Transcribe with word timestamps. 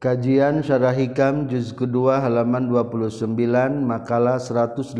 Kajian 0.00 0.64
Syarah 0.64 0.96
Hikam 0.96 1.44
juz 1.44 1.76
kedua 1.76 2.24
halaman 2.24 2.72
29 2.72 3.36
makalah 3.84 4.40
186 4.40 4.96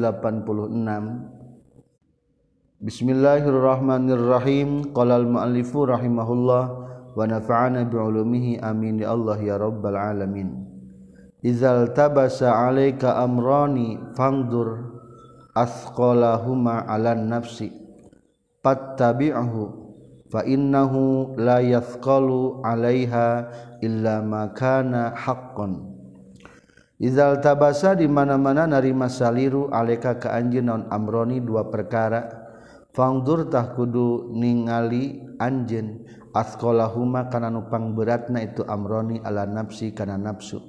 Bismillahirrahmanirrahim. 2.84 4.92
Qala 4.92 5.16
al-mu'allifu 5.16 5.88
rahimahullah 5.88 6.64
wa 7.16 7.24
nafa'ana 7.24 7.88
bi'ulumihi. 7.88 8.60
Amin. 8.60 9.00
Ya 9.00 9.16
Allah 9.16 9.40
ya 9.40 9.56
rabbal 9.56 9.96
alamin. 9.96 10.68
Izal 11.40 11.96
tabasa 11.96 12.52
'alaika 12.52 13.24
amrani 13.24 13.96
fangdur 14.12 15.00
asqalahuma 15.56 16.84
'alan 16.84 17.24
nafsi 17.24 17.72
fattabi'hu 18.60 19.79
fa 20.30 20.46
innahu 20.46 21.34
la 21.34 21.58
yathqalu 21.58 22.62
'alaiha 22.62 23.28
illa 23.82 24.22
ma 24.22 24.54
kana 24.54 25.12
haqqan. 25.18 25.90
Izal 27.00 27.40
tabasa 27.40 27.96
di 27.96 28.04
mana-mana 28.04 28.68
narima 28.68 29.08
saliru 29.08 29.72
aleka 29.72 30.20
ka 30.20 30.36
anjeun 30.36 30.68
naon 30.68 30.82
amroni 30.92 31.40
dua 31.40 31.66
perkara. 31.66 32.28
Fangdur 32.92 33.48
tah 33.48 33.72
kudu 33.72 34.34
ningali 34.34 35.22
anjeun 35.40 36.04
asqalahuma 36.36 37.32
kana 37.32 37.48
nupang 37.48 37.96
beratna 37.96 38.44
itu 38.44 38.66
amroni 38.68 39.22
ala 39.24 39.48
nafsi 39.48 39.96
kana 39.96 40.20
nafsu. 40.20 40.60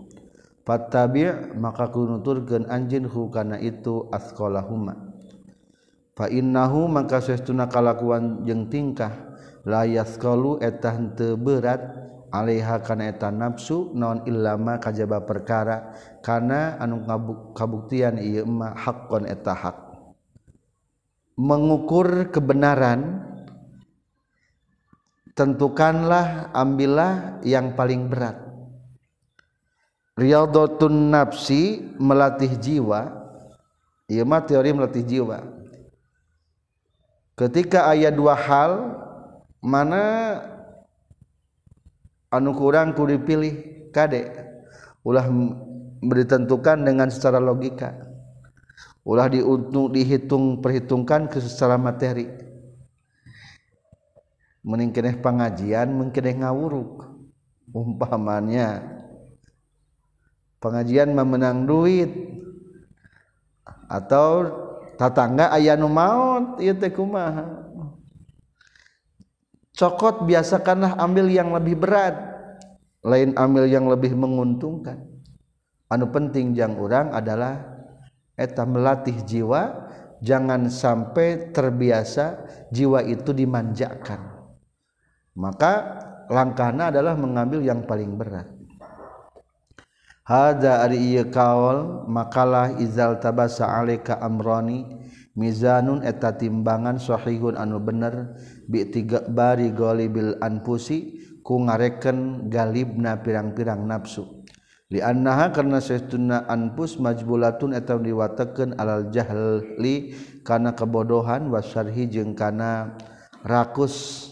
Fattabi' 0.63 1.57
maka 1.57 1.91
kunuturkeun 1.91 2.69
anjeun 2.69 3.09
hu 3.09 3.27
kana 3.27 3.59
itu 3.59 4.07
asqalahuma. 4.13 5.11
Fa 6.15 6.29
innahu 6.31 6.87
maka 6.87 7.19
sesuna 7.19 7.67
kalakuan 7.67 8.47
jeung 8.47 8.71
tingkah. 8.71 9.30
layas 9.65 10.17
kalau 10.17 10.57
etan 10.61 11.13
teberat 11.13 12.11
Alaiha 12.31 12.79
kana 12.79 13.11
etan 13.11 13.43
nafsu 13.43 13.91
non 13.91 14.23
illama 14.23 14.79
kajaba 14.79 15.19
perkara 15.27 15.91
kana 16.23 16.79
anu 16.79 17.03
kabuktian 17.51 18.23
ieu 18.23 18.47
mah 18.47 18.71
haqqon 18.71 19.27
eta 19.27 19.51
hak. 19.51 19.75
Mengukur 21.35 22.31
kebenaran 22.31 23.19
tentukanlah 25.35 26.55
ambillah 26.55 27.43
yang 27.43 27.75
paling 27.75 28.07
berat. 28.07 28.39
Riyadhatun 30.15 31.11
nafsi 31.11 31.83
melatih 31.99 32.55
jiwa 32.63 33.11
ieu 34.07 34.23
mah 34.23 34.39
teori 34.47 34.71
melatih 34.71 35.03
jiwa. 35.03 35.43
Ketika 37.35 37.91
ayat 37.91 38.15
dua 38.15 38.39
hal 38.39 38.71
mana 39.61 40.03
anu 42.33 42.51
kurang 42.57 42.97
ku 42.97 43.05
dipilih 43.05 43.89
kadek 43.93 44.51
ulah 45.05 45.25
ditentukan 46.01 46.81
dengan 46.81 47.07
secara 47.13 47.37
logika. 47.37 47.93
Ulah 49.01 49.29
diuntung 49.29 49.89
dihitung 49.89 50.61
perhitungkan 50.61 51.25
ke 51.25 51.41
secara 51.41 51.77
materi. 51.77 52.29
Meningkeneh 54.61 55.17
pengajian 55.17 55.89
mengkeneh 55.89 56.37
ngawuruk. 56.37 57.09
Umpamanya 57.73 58.85
pengajian 60.61 61.17
memenang 61.17 61.65
duit. 61.65 62.13
Atau 63.89 64.53
tatangga 65.01 65.49
ayanu 65.49 65.89
maut 65.89 66.61
ieu 66.61 66.77
teh 66.77 66.93
kumaha? 66.93 67.60
Cokot 69.81 70.29
biasakanlah 70.29 71.01
ambil 71.01 71.25
yang 71.25 71.49
lebih 71.49 71.81
berat 71.81 72.13
lain 73.01 73.33
ambil 73.33 73.65
yang 73.65 73.89
lebih 73.89 74.13
menguntungkan. 74.13 75.01
Anu 75.91 76.07
penting 76.13 76.53
jang 76.55 76.77
orang 76.77 77.11
adalah 77.11 77.59
eta 78.37 78.63
melatih 78.63 79.25
jiwa 79.25 79.89
jangan 80.21 80.69
sampai 80.69 81.51
terbiasa 81.51 82.45
jiwa 82.69 83.03
itu 83.03 83.33
dimanjakan. 83.33 84.21
Maka 85.35 85.73
langkahnya 86.29 86.93
adalah 86.93 87.17
mengambil 87.17 87.59
yang 87.65 87.83
paling 87.83 88.15
berat. 88.15 88.47
Hada 90.21 90.85
ari 90.85 91.11
ieu 91.11 91.27
kaul 91.27 92.07
makalah 92.07 92.77
izal 92.79 93.19
tabasa 93.19 93.67
alika 93.67 94.21
amrani 94.21 94.85
mizanun 95.35 96.05
eta 96.05 96.31
timbangan 96.37 97.01
sahihun 97.01 97.59
anu 97.59 97.81
bener 97.83 98.37
bi 98.71 98.87
tiga 98.87 99.27
bari 99.27 99.75
golibil 99.75 100.39
anfusi 100.39 101.19
ku 101.43 101.59
ngareken 101.67 102.47
galibna 102.47 103.19
pirang-pirang 103.19 103.83
nafsu 103.83 104.41
li 104.91 105.03
annaha 105.03 105.51
karena 105.51 105.83
saestuna 105.83 106.47
anpus 106.47 106.95
majbulatun 106.99 107.75
eta 107.75 107.99
diwateken 107.99 108.79
alal 108.79 109.11
jahli 109.11 110.15
kana 110.47 110.75
kebodohan 110.75 111.47
wasarhi 111.47 112.11
jeung 112.11 112.35
kana 112.35 112.95
rakus. 113.45 114.27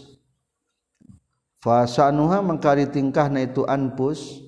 Fasanuha 1.60 2.40
mengkari 2.40 2.88
tingkahna 2.88 3.44
itu 3.44 3.68
anpus 3.68 4.40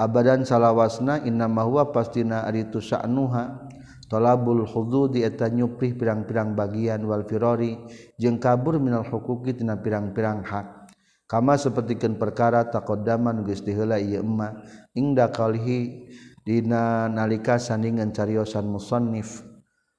abadan 0.00 0.48
salawasna 0.48 1.20
inna 1.20 1.44
innamahuwa 1.44 1.92
pastina 1.92 2.48
aritu 2.48 2.80
sa'nuha. 2.80 3.67
tolabul 4.08 4.64
khudu 4.64 5.12
dieta 5.12 5.52
nyuprih 5.52 5.94
pirang-pirang 5.94 6.56
bagian 6.56 7.04
wal 7.04 7.28
firori 7.28 7.76
jeung 8.16 8.40
kabur 8.40 8.80
minal 8.80 9.04
hukuki 9.04 9.52
tina 9.52 9.76
pirang-pirang 9.76 10.42
hak. 10.42 10.88
Kama 11.28 11.60
sapertikeun 11.60 12.16
perkara 12.16 12.64
taqaddama 12.72 13.36
nu 13.36 13.44
geus 13.44 13.60
diheula 13.60 14.00
ieu 14.00 14.24
emma 14.24 14.64
ingda 14.96 15.28
qalhi 15.28 16.08
dina 16.40 17.04
nalika 17.04 17.60
sandingan 17.60 18.16
cariosan 18.16 18.64
musannif 18.64 19.44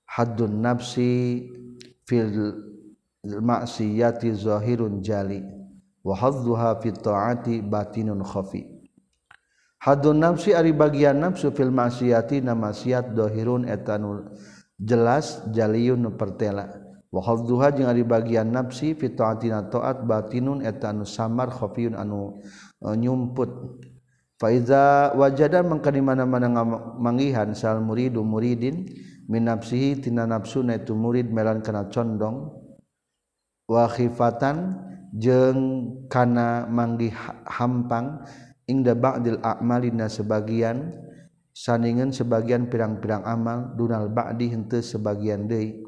haddun 0.09 0.57
nafsi 0.57 1.45
fil 2.09 2.33
maksiyati 3.21 4.33
zahirun 4.33 5.05
jali 5.05 5.45
wa 6.01 6.17
hadduha 6.17 6.81
fit 6.81 6.97
ta'ati 6.97 7.61
batinun 7.61 8.25
khafi. 8.25 8.78
hadun 9.79 10.19
nafsi 10.19 10.51
ari 10.55 10.75
bagian 10.75 11.19
nafsu 11.19 11.51
fil 11.55 11.71
maksiati 11.71 12.43
na 12.43 12.55
maksiat 12.55 13.15
dohirun 13.15 13.67
etanul 13.67 14.35
jelas 14.79 15.43
jaliun 15.51 15.99
nu 16.03 16.11
pertela. 16.15 16.69
Wa 17.09 17.25
hadduha 17.25 17.73
jeung 17.73 17.89
ari 17.89 18.05
bagian 18.05 18.53
nafsi 18.53 18.93
fi 18.93 19.09
taatina 19.09 19.65
taat 19.65 20.05
batinun 20.05 20.61
etanu 20.61 21.09
samar 21.09 21.49
khafiyun 21.49 21.97
anu 21.97 22.37
eh, 22.85 22.93
nyumput. 22.93 23.49
Fa 24.39 24.53
iza 24.53 25.11
wajada 25.19 25.65
mangka 25.65 25.91
di 25.91 25.99
mana-mana 25.99 26.47
mangihan 26.95 27.51
sal 27.51 27.83
muridu 27.83 28.23
muridin 28.23 28.87
min 29.27 29.43
nafsihi 29.43 29.99
tina 29.99 30.23
nafsuna 30.23 30.79
itu 30.79 30.95
murid 30.95 31.27
melan 31.27 31.59
kana 31.59 31.91
condong 31.91 32.55
wa 33.67 33.85
khifatan 33.91 34.79
jeung 35.11 35.61
kana 36.09 36.65
manggih 36.71 37.11
hampang 37.45 38.23
ingda 38.69 38.93
ba'dil 38.93 39.41
a'malina 39.41 40.05
sebagian 40.05 40.93
saningan 41.49 42.13
sebagian 42.13 42.69
pirang-pirang 42.69 43.25
amal 43.25 43.73
dunal 43.73 44.05
ba'di 44.13 44.53
henteu 44.53 44.85
sebagian 44.85 45.49
deui. 45.49 45.81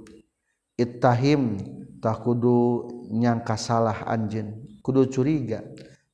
Ittahim 0.81 1.61
tah 2.01 2.17
kudu 2.17 2.89
nyangka 3.13 3.53
salah 3.53 4.01
anjeun 4.09 4.81
kudu 4.81 5.05
curiga 5.13 5.61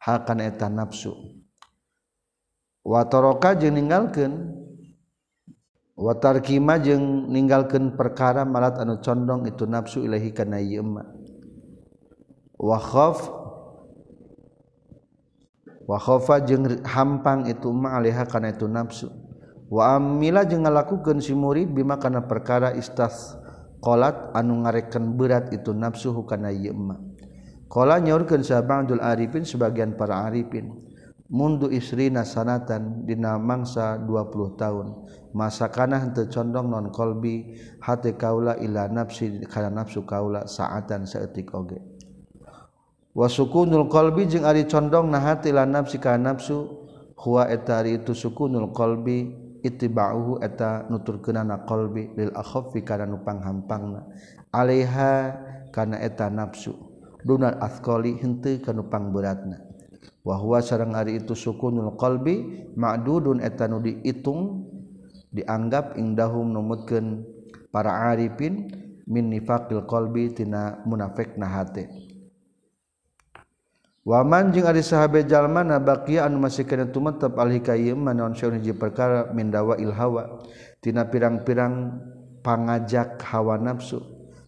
hal 0.04 0.28
kana 0.28 0.52
eta 0.52 0.68
nafsu. 0.68 1.16
Wa 2.84 3.08
taraka 3.08 3.56
jeung 3.56 3.80
ninggalkeun 3.80 4.34
wa 5.96 6.14
tarkima 6.20 6.78
jeung 6.84 7.32
ninggalkeun 7.32 7.96
perkara 7.96 8.44
malat 8.44 8.76
anu 8.78 9.00
condong 9.00 9.48
itu 9.48 9.64
nafsu 9.64 10.04
ilahi 10.04 10.36
kana 10.36 10.60
ieu 10.60 10.84
wa 12.58 12.78
khaf 12.78 13.47
wakhofa 15.88 16.44
jeung 16.44 16.84
hampang 16.84 17.48
itu 17.48 17.72
ma'aliha 17.72 18.28
karena 18.28 18.52
itu 18.52 18.68
nafsu. 18.68 19.08
Wa 19.72 19.96
amila 19.96 20.44
jeung 20.44 20.68
ngalakukeun 20.68 21.24
si 21.24 21.32
murid 21.32 21.72
bima 21.72 21.98
kana 21.98 22.28
perkara 22.28 22.76
istas 22.76 23.40
qolat 23.80 24.36
anu 24.36 24.68
ngareken 24.68 25.16
berat 25.16 25.52
itu 25.56 25.72
nafsu 25.72 26.12
kana 26.28 26.52
ieu 26.52 26.72
emma 26.72 27.00
qala 27.68 28.00
nyaurkeun 28.00 28.48
sabangdul 28.48 29.04
arifin 29.04 29.44
sebagian 29.44 29.96
para 29.96 30.28
arifin. 30.28 30.88
Mundu 31.28 31.68
isrina 31.68 32.24
sanatan 32.24 33.04
dina 33.04 33.36
mangsa 33.36 34.00
20 34.00 34.56
tahun. 34.56 34.88
Masa 35.36 35.68
kana 35.68 36.00
henteu 36.00 36.32
condong 36.32 36.72
non 36.72 36.88
kolbi 36.88 37.60
hati 37.84 38.16
kaula 38.16 38.56
ila 38.64 38.88
nafsi 38.88 39.44
kana 39.44 39.68
nafsu 39.68 40.08
kaula 40.08 40.48
saatan 40.48 41.04
saeutik 41.04 41.52
oge. 41.52 41.84
wasukunul 43.18 43.90
qolbi 43.90 44.30
jeung 44.30 44.46
ari 44.46 44.70
condong 44.70 45.10
na 45.10 45.18
hati 45.18 45.50
lan 45.50 45.74
nafsi 45.74 45.98
ka 45.98 46.14
nafsu. 46.22 46.86
Huwa 47.18 47.50
eta 47.50 47.82
ari 47.82 47.98
itu 47.98 48.14
sukunul 48.14 48.70
qalbi 48.78 49.34
ittiba'uhu 49.66 50.38
eta 50.38 50.86
nuturkeunana 50.86 51.66
qalbi 51.66 52.14
lil 52.14 52.30
akhaffi 52.38 52.86
kana 52.86 53.10
nu 53.10 53.26
panghampangna. 53.26 54.06
Alaiha 54.54 55.34
kana 55.74 55.98
eta 55.98 56.30
nafsu. 56.30 56.78
Dunal 57.26 57.58
athqali 57.58 58.22
henteu 58.22 58.62
kana 58.62 58.86
pangberatna. 58.86 59.66
Wa 60.22 60.38
huwa 60.38 60.62
sareng 60.62 60.94
ari 60.94 61.18
itu 61.18 61.34
sukunul 61.34 61.98
qalbi 61.98 62.70
ma'dudun 62.78 63.42
eta 63.42 63.66
nu 63.66 63.82
diitung 63.82 64.70
dianggap 65.34 65.98
indahum 65.98 66.54
numutkeun 66.54 67.26
para 67.74 68.14
arifin 68.14 68.70
min 69.10 69.34
nifaqil 69.34 69.90
qalbi 69.90 70.38
tina 70.38 70.86
munafiqna 70.86 71.48
hati 71.50 72.07
Waman 74.08 74.56
jeung 74.56 74.64
ari 74.64 74.80
sahabat 74.80 75.28
jalmana 75.28 75.84
baqiya 75.84 76.24
anu 76.32 76.40
masih 76.40 76.64
kana 76.64 76.88
tumetep 76.88 77.36
alih 77.36 77.60
ka 77.60 77.76
ieu 77.76 77.92
man 77.92 78.16
naon 78.16 78.32
hiji 78.32 78.72
perkara 78.72 79.36
min 79.36 79.52
mindawa 79.52 79.76
ilhawa 79.76 80.48
tina 80.80 81.12
pirang-pirang 81.12 81.92
pangajak 82.40 83.20
hawa 83.28 83.60
nafsu. 83.60 84.00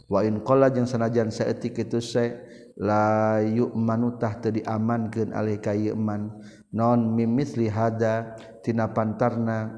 Wa 0.08 0.24
in 0.24 0.40
qala 0.48 0.72
jeung 0.72 0.88
sanajan 0.88 1.28
saeutik 1.28 1.76
kitu 1.76 2.00
se 2.00 2.40
la 2.80 3.44
yu'manutah 3.44 4.40
teu 4.40 4.56
diamankeun 4.56 5.36
alih 5.36 5.60
ka 5.60 5.76
ieu 5.76 5.92
man. 5.92 6.40
Non 6.72 7.12
mimisli 7.12 7.68
hada 7.68 8.40
tina 8.64 8.96
pantarna 8.96 9.76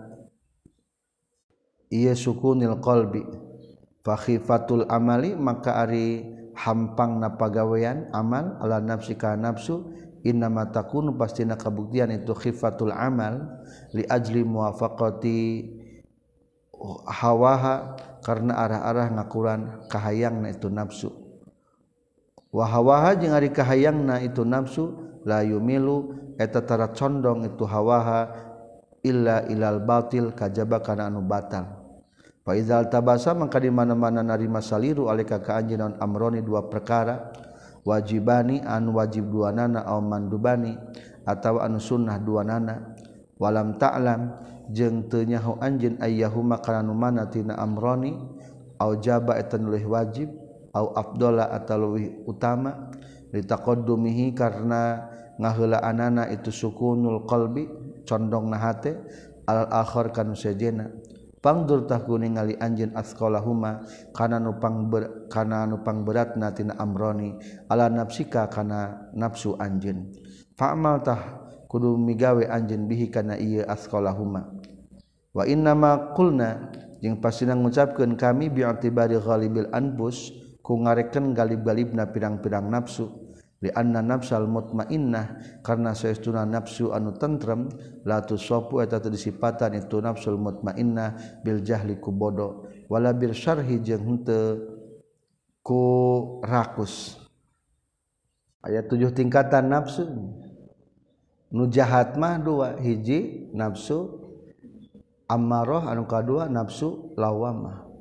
ieu 1.89 2.13
sukunil 2.13 2.77
qalbi. 2.85 3.25
Fa 4.05 4.13
khifatul 4.13 4.85
amali 4.85 5.33
maka 5.33 5.81
ari 5.81 6.37
hampang 6.61 7.17
na 7.17 7.33
pagawean 7.33 8.05
amal 8.13 8.53
ala 8.61 8.77
nafsi 8.77 9.17
ka 9.17 9.33
nafsu 9.33 9.81
inna 10.21 10.45
matakunu 10.45 11.17
pastina 11.17 11.57
kabuktian 11.57 12.13
itu 12.13 12.37
khifatul 12.37 12.93
amal 12.93 13.65
li 13.97 14.05
ajli 14.05 14.45
muwafaqati 14.45 15.41
oh, 16.77 17.01
hawaha 17.09 17.97
karena 18.21 18.53
arah-arah 18.61 19.07
ngakuran 19.17 19.89
kahayangna 19.89 20.53
itu 20.53 20.69
nafsu. 20.69 21.09
Wa 22.53 22.69
hawaha 22.69 23.17
jeung 23.17 23.33
ari 23.33 23.49
kahayangna 23.49 24.21
itu 24.21 24.45
nafsu 24.45 24.93
la 25.25 25.41
yumilu 25.41 26.13
eta 26.37 26.61
tara 26.61 26.93
condong 26.93 27.49
itu 27.49 27.65
hawaha 27.65 28.29
illa 29.01 29.49
ilal 29.49 29.81
batil 29.81 30.37
kajaba 30.37 30.85
kana 30.85 31.09
anu 31.09 31.25
batal. 31.25 31.80
Faizal 32.41 32.89
tabasa 32.89 33.38
maka 33.38 33.61
di 33.61 33.69
mana-mana 33.69 34.25
narima 34.25 34.65
saliru 34.65 35.13
alika 35.13 35.38
ka 35.38 35.61
anjeun 35.61 35.93
amroni 36.01 36.41
dua 36.41 36.65
perkara 36.65 37.29
wajibani 37.85 38.65
an 38.65 38.89
wajib 38.89 39.29
dua 39.29 39.53
nana 39.53 39.85
au 39.85 40.01
mandubani 40.01 40.73
atawa 41.21 41.69
anu 41.69 41.77
sunnah 41.77 42.17
dua 42.17 42.41
nana. 42.41 42.97
Walam 43.41 43.77
ta'lam 43.77 44.38
jeung 44.73 45.05
teu 45.09 45.25
nyaho 45.25 45.61
anjeun 45.61 46.01
ayyahuma 46.01 46.61
kana 46.61 46.81
nu 46.81 46.97
mana 46.97 47.29
tina 47.29 47.57
amroni 47.61 48.17
au 48.81 48.97
jaba 48.97 49.38
eta 49.38 49.61
leuwih 49.61 49.85
wajib 49.85 50.29
au 50.73 50.97
afdala 50.97 51.49
atawa 51.53 51.93
leuwih 51.93 52.25
utama. 52.25 52.89
Litaqaddumihi 53.31 54.33
karna 54.33 55.07
ngaheulaanana 55.38 56.27
itu 56.33 56.49
sukunul 56.49 57.23
qalbi 57.29 57.69
condong 58.03 58.49
na 58.49 58.57
hate 58.59 58.97
al 59.45 59.69
akhir 59.69 60.09
kanu 60.09 60.33
sejena. 60.33 60.89
pangdurtah 61.41 62.05
ningali 62.05 62.55
anjin 62.61 62.93
askolahuma 62.93 63.81
kana 64.13 64.38
nupang 64.38 64.88
ber, 64.88 65.27
kana 65.27 65.65
nupang 65.65 66.05
berat 66.05 66.38
natina 66.38 66.77
amroni 66.77 67.35
ala 67.67 67.89
nafsika 67.89 68.45
kana 68.47 69.09
nafsu 69.17 69.57
anjin 69.57 70.13
fa'mal 70.55 71.01
tah 71.01 71.21
kudu 71.65 71.97
migawe 71.97 72.45
anjin 72.45 72.85
bihi 72.85 73.09
kana 73.09 73.41
ieu 73.41 73.65
askolahuma 73.65 74.53
wa 75.33 75.43
inna 75.49 75.73
ma 75.73 76.13
qulna 76.13 76.69
jeung 77.01 77.17
pasina 77.17 77.57
ngucapkeun 77.57 78.13
kami 78.13 78.53
bi'tibari 78.53 79.17
ghalibil 79.17 79.67
anfus 79.73 80.29
ku 80.61 80.77
ngarekeun 80.77 81.33
galib-galibna 81.33 82.13
pirang-pirang 82.13 82.69
nafsu. 82.69 83.30
anna 83.69 84.01
nafsal 84.01 84.49
mutmainnah 84.49 85.37
karena 85.61 85.93
saestuna 85.93 86.49
nafsu 86.49 86.89
anu 86.89 87.13
tentrem 87.13 87.69
la 88.01 88.25
tusafu 88.25 88.81
eta 88.81 88.97
teu 88.97 89.13
disipatan 89.13 89.77
itu 89.77 90.01
nafsul 90.01 90.41
mutmainnah 90.41 91.37
bil 91.45 91.61
jahli 91.61 92.01
ku 92.01 92.09
bodoh 92.09 92.65
wala 92.89 93.13
bil 93.13 93.37
syarhi 93.37 93.77
jeung 93.85 94.01
henteu 94.01 94.57
ku 95.61 95.83
rakus. 96.41 97.21
Ayat 98.65 98.89
tujuh 98.89 99.13
tingkatan 99.13 99.69
nafsu. 99.69 100.09
Nu 101.53 101.69
jahat 101.69 102.17
mah 102.17 102.41
dua 102.41 102.81
hiji 102.81 103.51
nafsu 103.53 104.21
ammarah 105.29 105.91
anu 105.91 106.07
kadua 106.09 106.47
nafsu 106.51 107.13
lawamah 107.19 107.91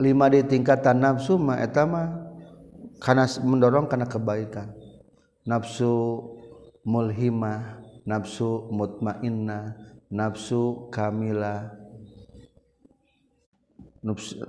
lima 0.00 0.26
di 0.32 0.40
tingkatan 0.44 1.00
nafsu 1.00 1.36
mah 1.36 1.60
eta 1.60 1.84
mah 1.86 2.33
karena 3.04 3.28
mendorong 3.44 3.84
karena 3.84 4.08
kebaikan. 4.08 4.72
Nafsu 5.44 6.24
mulhimah 6.88 7.84
nafsu 8.08 8.72
mutmainnah 8.72 9.76
nafsu 10.08 10.88
kamila. 10.88 11.68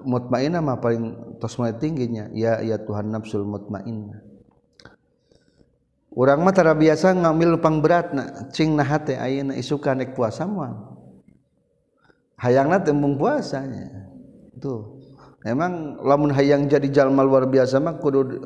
Mutmainnah 0.07 0.63
mah 0.63 0.79
paling 0.79 1.35
tos 1.43 1.59
mulai 1.59 1.75
tingginya 1.75 2.31
ya 2.31 2.63
ya 2.63 2.79
Tuhan 2.79 3.11
nafsul 3.11 3.43
mutmainnah. 3.43 4.23
Orang 6.15 6.47
mah 6.47 6.55
tara 6.55 6.71
biasa 6.71 7.11
ngambil 7.11 7.59
lupang 7.59 7.83
berat 7.83 8.15
na 8.15 8.47
cing 8.55 8.71
na 8.71 8.87
hate 8.87 9.19
ayeuna 9.19 9.51
isukan 9.59 9.99
nek 9.99 10.15
puasa 10.15 10.47
hayangna 12.39 12.79
tembung 12.79 13.19
puasanya. 13.19 14.07
Tuh 14.63 14.94
emang 15.45 16.01
lamun 16.01 16.33
hayang 16.33 16.65
jadi 16.65 16.89
jalma 16.89 17.21
luar 17.21 17.45
biasa 17.45 17.77
mah 17.77 18.01
kudu 18.01 18.41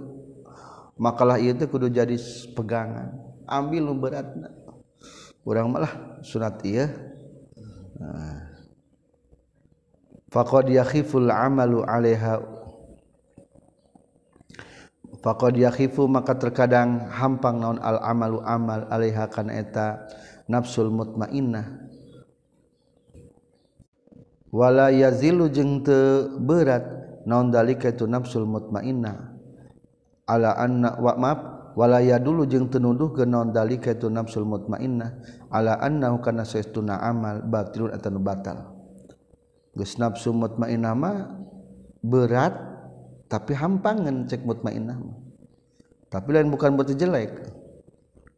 makalah 1.00 1.40
itu 1.40 1.66
kudu 1.66 1.88
jadi 1.88 2.20
pegangan. 2.54 3.16
Ambil 3.48 3.90
lu 3.90 3.96
beratna. 3.98 4.52
Urang 5.48 5.72
malah 5.74 6.22
sunat 6.22 6.62
ieu. 6.68 6.86
Nah. 7.98 8.46
faqad 10.30 10.70
yakhiful 10.70 11.32
amalu 11.32 11.82
alaiha. 11.82 12.38
Faqad 15.26 15.58
yakhifu 15.58 16.06
maka 16.06 16.38
terkadang 16.38 17.10
hampang 17.10 17.60
naon 17.60 17.80
al 17.82 17.98
amalu 18.06 18.40
amal 18.46 18.86
alaiha 18.88 19.28
kana 19.28 19.58
eta 19.58 20.06
nafsul 20.48 20.94
mutmainnah 20.94 21.89
wala 24.50 24.90
yazilu 24.94 25.50
jeung 25.50 25.82
teu 25.86 26.38
berat 26.42 26.84
naon 27.26 27.54
dalika 27.54 27.94
itu 27.94 28.06
nafsul 28.10 28.46
mutmainnah? 28.50 29.38
Ala 30.30 30.54
anna 30.58 30.98
wa 31.02 31.14
maaf 31.18 31.40
wala 31.74 32.02
yadulu 32.02 32.46
jeung 32.46 32.70
tenuduh 32.70 33.14
ke 33.14 33.26
naon 33.26 33.54
dalika 33.54 33.94
itu 33.94 34.10
nafsul 34.10 34.46
mutmainnah? 34.46 35.22
Ala 35.50 35.78
annahu 35.82 36.22
kana 36.22 36.46
saestuna 36.46 37.02
amal 37.02 37.42
batilun 37.46 37.94
atau 37.94 38.18
batal. 38.22 38.58
Geus 39.78 39.98
nafsu 40.02 40.34
mutmainnah 40.34 40.94
mah 40.98 41.18
berat 42.02 42.54
tapi 43.30 43.54
hampangan 43.54 44.26
cek 44.26 44.42
mutmainnah 44.42 44.98
tapi 46.10 46.34
lain 46.34 46.50
bukan 46.50 46.74
berarti 46.74 46.98
jelek. 46.98 47.34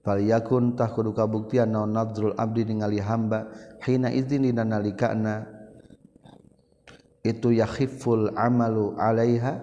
Fal 0.02 0.18
yakun 0.18 0.74
tah 0.74 0.90
kudu 0.90 1.14
kabuktian 1.14 1.72
naon 1.72 1.94
nadzrul 1.94 2.34
abdi 2.36 2.66
ningali 2.66 2.98
hamba 3.00 3.54
hina 3.86 4.10
idzin 4.10 4.50
dina 4.50 4.66
nalikana 4.66 5.61
itu 7.22 7.54
yakhiful 7.54 8.34
amalu 8.34 8.98
alaiha 8.98 9.62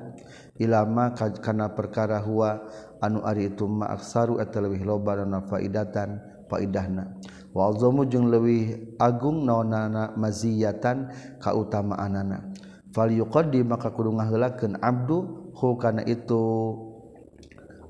ilama 0.58 1.14
kana 1.14 1.70
perkara 1.74 2.18
huwa 2.22 2.66
anu 2.98 3.22
ari 3.22 3.50
itu 3.50 3.66
ma 3.70 3.94
aksaru 3.94 4.42
eta 4.42 4.58
leuwih 4.58 4.82
loba 4.82 5.22
dana 5.22 5.42
faidatan 5.46 6.18
faidahna. 6.50 7.14
Wa 7.54 7.70
azamu 7.70 8.06
jeung 8.06 8.26
leuwih 8.26 8.98
agung 8.98 9.46
naonana 9.46 10.14
maziyatan 10.18 11.10
kautamaanana 11.38 12.50
fal 12.90 13.10
yuqaddi 13.10 13.62
maka 13.62 13.94
kudu 13.94 14.18
ngaheulakeun 14.18 14.82
abdu 14.82 15.50
hu 15.54 15.78
kana 15.78 16.02
itu 16.06 16.74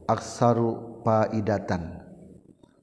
aksaru 0.04 1.00
faidatan. 1.04 2.04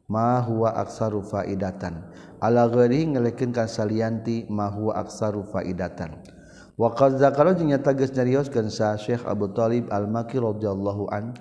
Ma 0.05 0.41
huwa 0.41 0.73
aksaru 0.77 1.25
faidatan. 1.25 2.09
Ala 2.41 2.69
ghairi 2.69 3.09
ngelekeun 3.09 3.53
ka 3.53 3.65
salianti 3.65 4.45
ma 4.49 4.69
huwa 4.69 4.97
aksaru 5.01 5.45
faidatan. 5.49 6.24
Waqad 6.75 7.23
zakara 7.23 7.55
jeung 7.55 7.71
nyata 7.71 7.95
geus 7.95 8.11
nyarioskeun 8.11 8.67
sa 8.67 8.99
Syekh 8.99 9.23
Abu 9.23 9.47
Thalib 9.55 9.87
Al-Maki 9.87 10.43
radhiyallahu 10.43 11.07
an 11.07 11.31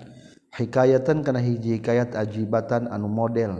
hikayatan 0.55 1.27
kana 1.27 1.43
hiji 1.43 1.75
hikayat 1.75 2.15
ajibatan 2.15 2.87
anu 2.87 3.11
model 3.11 3.59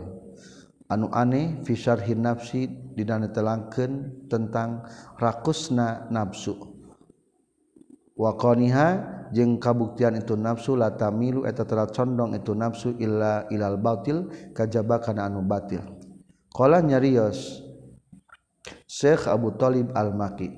anu 0.88 1.12
aneh 1.12 1.60
fi 1.68 1.76
syarhi 1.76 2.16
nafsi 2.16 2.64
dina 2.96 3.20
netelangkeun 3.20 4.24
tentang 4.24 4.88
rakusna 5.20 6.08
nafsu. 6.08 6.56
Wa 8.16 8.32
qaniha 8.40 9.28
jeung 9.36 9.60
kabuktian 9.60 10.16
itu 10.16 10.32
nafsu 10.32 10.80
la 10.80 10.96
tamilu 10.96 11.44
eta 11.44 11.68
tara 11.68 11.84
condong 11.92 12.32
itu 12.32 12.56
nafsu 12.56 12.96
illa 12.96 13.44
ilal 13.52 13.76
batil 13.76 14.32
kajaba 14.56 15.04
kana 15.04 15.28
anu 15.28 15.44
batil. 15.44 15.84
Qala 16.56 16.80
nyarios 16.80 17.60
Syekh 18.88 19.28
Abu 19.28 19.52
Thalib 19.60 19.92
Al-Maki 19.92 20.56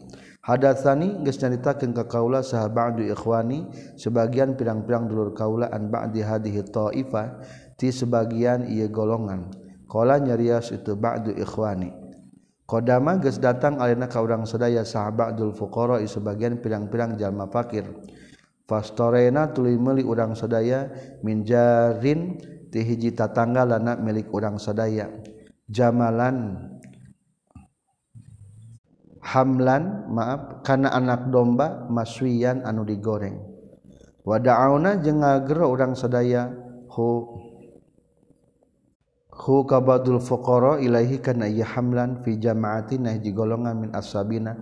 hadatsani 0.48 1.20
geus 1.20 1.36
nyaritakeun 1.44 1.92
ka 1.92 2.08
kaula 2.08 2.40
saha 2.40 2.72
ba'du 2.72 3.04
ikhwani 3.04 3.68
sebagian 4.00 4.56
pirang-pirang 4.56 5.04
dulur 5.04 5.36
kaula 5.36 5.68
an 5.68 5.92
ba'di 5.92 6.24
hadhihi 6.24 6.64
taifah 6.72 7.44
ti 7.76 7.92
sebagian 7.92 8.64
ia 8.64 8.88
golongan. 8.88 9.52
Kola 9.84 10.16
nyarios 10.16 10.72
itu 10.72 10.96
ba'du 10.96 11.36
ikhwani. 11.36 11.92
Kodama 12.68 13.16
geus 13.20 13.40
datang 13.40 13.80
alina 13.80 14.08
ka 14.08 14.20
urang 14.20 14.44
sadaya 14.44 14.84
sahabatul 14.84 15.52
fuqara 15.52 16.00
sebagian 16.04 16.60
pirang-pirang 16.60 17.16
jalma 17.20 17.48
fakir. 17.48 17.84
Fastorena 18.68 19.48
tuluy 19.52 19.80
meuli 19.80 20.04
urang 20.04 20.36
sadaya 20.36 20.92
minjarin 21.24 22.36
ti 22.68 22.84
hiji 22.84 23.16
tatangga 23.16 23.64
lana 23.64 23.96
milik 23.96 24.28
urang 24.28 24.60
sadaya. 24.60 25.08
Jamalan 25.72 26.68
hamlan 29.28 30.08
maaf 30.08 30.64
karena 30.64 30.88
anak 30.96 31.28
domba 31.28 31.84
maswiyan 31.92 32.64
anu 32.64 32.88
digoreng. 32.88 33.36
Wadauna 34.24 35.00
jeung 35.00 35.24
ngagero 35.24 35.68
urang 35.72 35.92
sadaya 35.96 36.52
hu 36.92 37.08
hu 39.28 39.54
kabadul 39.64 40.20
fuqara 40.20 40.80
ilaihi 40.80 41.20
kana 41.20 41.48
iya 41.48 41.64
hamlan 41.64 42.20
fi 42.24 42.36
jama'atin 42.36 43.08
hiji 43.08 43.32
golongan 43.32 43.88
min 43.88 43.90
ashabina 43.96 44.52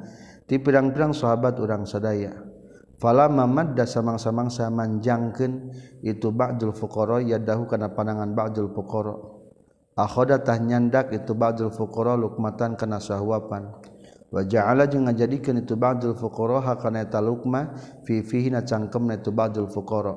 ti 0.46 0.62
pirang-pirang 0.62 1.10
sahabat 1.10 1.58
urang 1.58 1.82
sadaya 1.82 2.46
fala 3.02 3.26
mamadda 3.26 3.88
samang-samangsa 3.88 4.70
manjangkeun 4.70 5.74
itu 6.04 6.30
ba'dul 6.30 6.70
fuqara 6.76 7.24
yadahu 7.24 7.66
kana 7.66 7.90
panangan 7.90 8.34
ba'dul 8.34 8.70
fuqara. 8.70 9.16
Akhoda 9.96 10.44
tah 10.44 10.60
nyandak 10.60 11.08
itu 11.10 11.32
ba'dul 11.32 11.72
fuqara 11.72 12.14
lukmatan 12.20 12.76
kana 12.76 13.00
sahuapan. 13.00 13.72
wa 14.32 14.42
ja'ala 14.42 14.90
jeung 14.90 15.06
ngajadikeun 15.06 15.62
itu 15.62 15.78
ba'dul 15.78 16.18
fuqara 16.18 16.76
kana 16.76 17.06
eta 17.06 17.22
lukma 17.22 17.78
fi 18.02 18.22
fihi 18.26 18.50
na 18.50 18.66
cangkemna 18.66 19.22
itu 19.22 19.30
ba'dul 19.30 19.70
fuqara. 19.70 20.14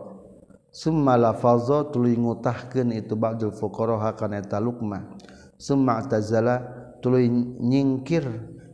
Summa 0.70 1.18
lafaza 1.18 1.90
tuluy 1.90 2.14
ngutahkeun 2.18 2.94
itu 2.94 3.18
ba'dul 3.18 3.54
fuqara 3.54 4.14
kana 4.18 4.42
eta 4.42 4.58
lukma 4.62 5.18
summa 5.58 6.02
tazala 6.06 6.62
tuluy 7.02 7.30
nyingkir 7.30 8.26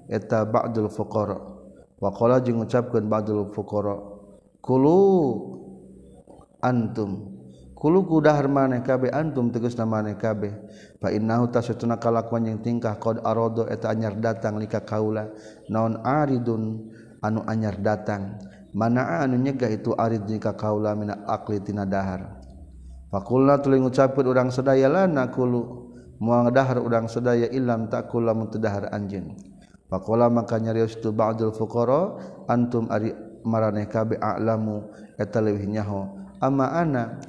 eta 0.08 0.44
ba'dul 0.48 0.88
fuqara. 0.92 1.40
Wa 1.96 2.12
qala 2.12 2.44
jeung 2.44 2.60
ngucapkeun 2.60 3.08
ba'dul 3.08 3.52
fuqara 3.56 3.96
kulu 4.60 5.00
antum 6.60 7.35
Kulu 7.86 8.02
kudahar 8.10 8.50
maneh 8.50 8.82
kabeh 8.82 9.14
antum 9.14 9.54
tegas 9.54 9.78
maneh 9.78 10.18
kabeh. 10.18 10.50
Fa 10.98 11.14
innahu 11.14 11.54
tasatuna 11.54 12.02
kalakuan 12.02 12.50
yang 12.50 12.58
tingkah 12.58 12.98
qad 12.98 13.22
arado 13.22 13.70
eta 13.70 13.94
anyar 13.94 14.18
datang 14.18 14.58
lika 14.58 14.82
kaula 14.82 15.30
naon 15.70 16.02
aridun 16.02 16.90
anu 17.22 17.46
anyar 17.46 17.78
datang. 17.78 18.42
Mana 18.74 19.22
anu 19.22 19.38
nyegah 19.38 19.70
itu 19.70 19.94
arid 19.94 20.26
lika 20.26 20.58
kaula 20.58 20.98
mina 20.98 21.30
akli 21.30 21.62
tina 21.62 21.86
dahar. 21.86 22.42
Fakulna 23.14 23.62
tuluy 23.62 23.78
ngucapkeun 23.78 24.34
urang 24.34 24.50
sadaya 24.50 24.90
lana 24.90 25.30
kulu 25.30 25.94
muang 26.18 26.50
dahar 26.50 26.82
urang 26.82 27.06
sadaya 27.06 27.54
ilam 27.54 27.86
takula 27.86 28.34
mun 28.34 28.50
dahar 28.50 28.90
anjeun. 28.98 29.38
Faqala 29.94 30.34
maka 30.34 30.58
nyarios 30.58 30.98
tu 30.98 31.14
ba'dul 31.14 31.54
fuqara 31.54 32.18
antum 32.50 32.90
ari 32.90 33.14
maraneh 33.46 33.86
kabeh 33.86 34.18
a'lamu 34.18 34.90
eta 35.22 35.38
leuwih 35.38 35.70
nyaho 35.70 36.26
ama 36.42 36.74
ana 36.74 37.22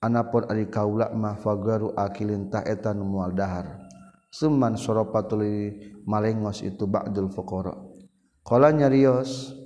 anapun 0.00 0.44
ari 0.48 0.68
kaula 0.68 1.12
mah 1.12 1.38
fagaru 1.40 1.96
akilin 1.96 2.52
ta 2.52 2.60
eta 2.64 2.92
nu 2.92 3.06
moal 3.06 3.32
dahar. 3.32 3.86
Summan 4.28 4.76
soropatul 4.76 5.42
malengos 6.04 6.60
itu 6.60 6.84
ba'dul 6.84 7.32
fuqara. 7.32 7.72
Qala 8.44 8.68
nyarios 8.74 9.56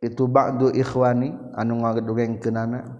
itu 0.00 0.24
ba'du 0.24 0.72
ikhwani 0.72 1.36
anu 1.52 1.84
ngagedugeng 1.84 2.40
kenana 2.40 2.96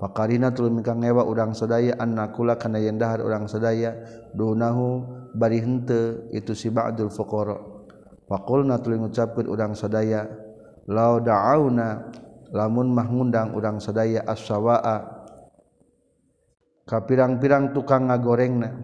pakarina 0.00 0.48
tuluy 0.48 0.72
mika 0.72 0.96
ngewa 0.96 1.28
urang 1.28 1.52
sadaya 1.52 1.92
annakula 2.00 2.56
kana 2.56 2.80
yen 2.80 2.96
dahar 2.96 3.20
urang 3.20 3.44
sadaya 3.44 4.00
dunahu 4.32 5.04
bari 5.36 5.60
henteu 5.60 6.32
itu 6.32 6.56
si 6.56 6.72
ba'dul 6.72 7.12
fuqara. 7.12 7.60
Faqulna 8.24 8.80
tuluy 8.80 8.96
ngucapkeun 8.96 9.44
urang 9.50 9.76
sadaya 9.76 10.24
la 10.88 11.20
da'auna 11.20 12.08
lamun 12.54 12.88
mah 12.96 13.06
ngundang 13.12 13.52
urang 13.52 13.76
sadaya 13.76 14.24
as-sawaa 14.24 15.19
ka 16.90 17.06
pirang-pirang 17.06 17.70
tukang 17.70 18.10
ngagorengna. 18.10 18.74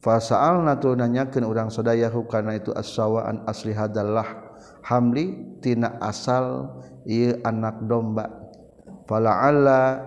Fasaal 0.00 0.64
natu 0.64 0.96
nanyakeun 0.96 1.44
urang 1.44 1.68
sedayahu 1.68 2.24
hukana 2.24 2.56
itu 2.56 2.72
as-sawaan 2.72 3.44
asli 3.44 3.76
hadallah. 3.76 4.48
Hamli 4.88 5.60
tina 5.60 6.00
asal 6.00 6.72
ieu 7.04 7.36
anak 7.44 7.84
domba. 7.84 8.32
Fala'alla 9.04 10.00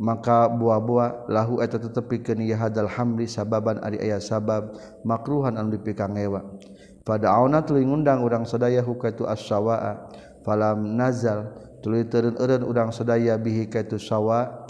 maka 0.00 0.48
buah-buah 0.48 1.28
lahu 1.28 1.60
eta 1.60 1.76
tetepikeun 1.76 2.40
ieu 2.40 2.56
hadal 2.56 2.88
hamli 2.88 3.28
sababan 3.28 3.84
ari 3.84 4.00
aya 4.00 4.16
sabab 4.16 4.72
makruhan 5.04 5.60
anu 5.60 5.76
dipikangewa. 5.76 6.40
Pada 7.04 7.36
auna 7.36 7.60
tuluy 7.60 7.84
ngundang 7.84 8.24
urang 8.24 8.48
sedayahu 8.48 8.96
ka 8.96 9.12
as-sawaa. 9.12 10.08
Falam 10.40 10.96
nazal 10.96 11.52
tuluy 11.84 12.08
teureun 12.08 12.64
urang 12.64 12.88
sedaya 12.88 13.36
bihi 13.36 13.68
kaitu 13.68 14.00
sawaa 14.00 14.63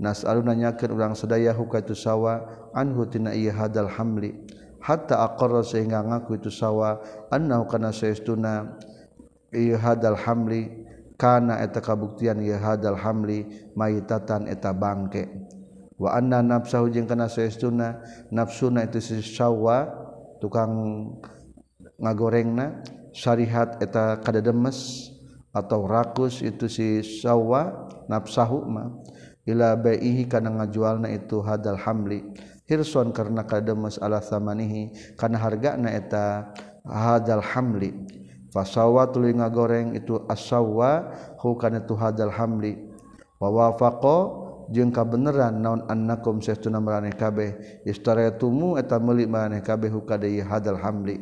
nasalu 0.00 0.40
nanyakeun 0.40 0.96
urang 0.96 1.12
sadaya 1.12 1.52
hukatu 1.52 1.92
sawa 1.92 2.48
anhu 2.72 3.04
tina 3.04 3.36
ieu 3.36 3.52
hadal 3.52 3.92
hamli. 3.92 4.32
Hatta 4.80 5.20
aqarra 5.20 5.60
sehingga 5.60 6.00
ngaku 6.00 6.40
itu 6.40 6.48
sawa 6.48 7.04
annahu 7.28 7.68
kana 7.68 7.92
saestuna 7.92 8.80
ieu 9.52 9.76
hadal 9.76 10.16
hamli. 10.16 10.88
Kana 11.20 11.60
eta 11.60 11.84
kabuktian 11.84 12.40
ieu 12.40 12.56
hadal 12.56 12.96
hamli 12.96 13.44
mayitatan 13.76 14.48
eta 14.48 14.72
bangke. 14.72 15.28
Wa 16.00 16.16
anna 16.16 16.40
nafsahu 16.40 16.88
jeung 16.88 17.04
kana 17.04 17.28
saestuna 17.28 18.00
nafsuna 18.32 18.88
itu 18.88 19.04
si 19.04 19.20
sawa 19.20 19.84
tukang 20.40 20.72
ngagorengna 22.00 22.80
syarihat 23.12 23.84
eta 23.84 24.16
kadademes 24.24 25.12
atau 25.52 25.84
rakus 25.84 26.40
itu 26.40 26.72
si 26.72 27.04
sawa 27.04 27.84
nafsahu 28.08 28.64
mah. 28.64 28.99
ila 29.48 29.76
baihi 29.76 30.28
kana 30.28 30.52
ngajualna 30.52 31.08
itu 31.12 31.40
hadal 31.40 31.80
hamli. 31.80 32.24
Hirson 32.70 33.10
karena 33.10 33.42
kademes 33.42 33.98
ala 33.98 34.22
samanihi 34.22 35.14
kana 35.18 35.40
hargana 35.42 35.90
eta 35.90 36.54
hadal 36.86 37.42
hamli. 37.42 37.90
Fasawa 38.50 39.10
tuluy 39.10 39.34
ngagoreng 39.34 39.94
itu 39.94 40.22
asawa 40.26 41.14
hu 41.38 41.54
kana 41.58 41.82
itu 41.82 41.94
hadal 41.94 42.34
hamli. 42.34 42.78
Wa 43.38 43.50
wafaqa 43.50 44.18
jeung 44.70 44.94
kabeneran 44.94 45.58
naon 45.58 45.82
annakum 45.90 46.38
saestuna 46.38 46.78
maraneh 46.78 47.14
kabeh. 47.14 47.82
Istaretumu 47.86 48.78
eta 48.78 49.02
meuli 49.02 49.26
maraneh 49.26 49.62
kabeh 49.62 49.90
hu 49.90 50.06
kadai 50.06 50.42
hadal 50.42 50.78
hamli. 50.78 51.18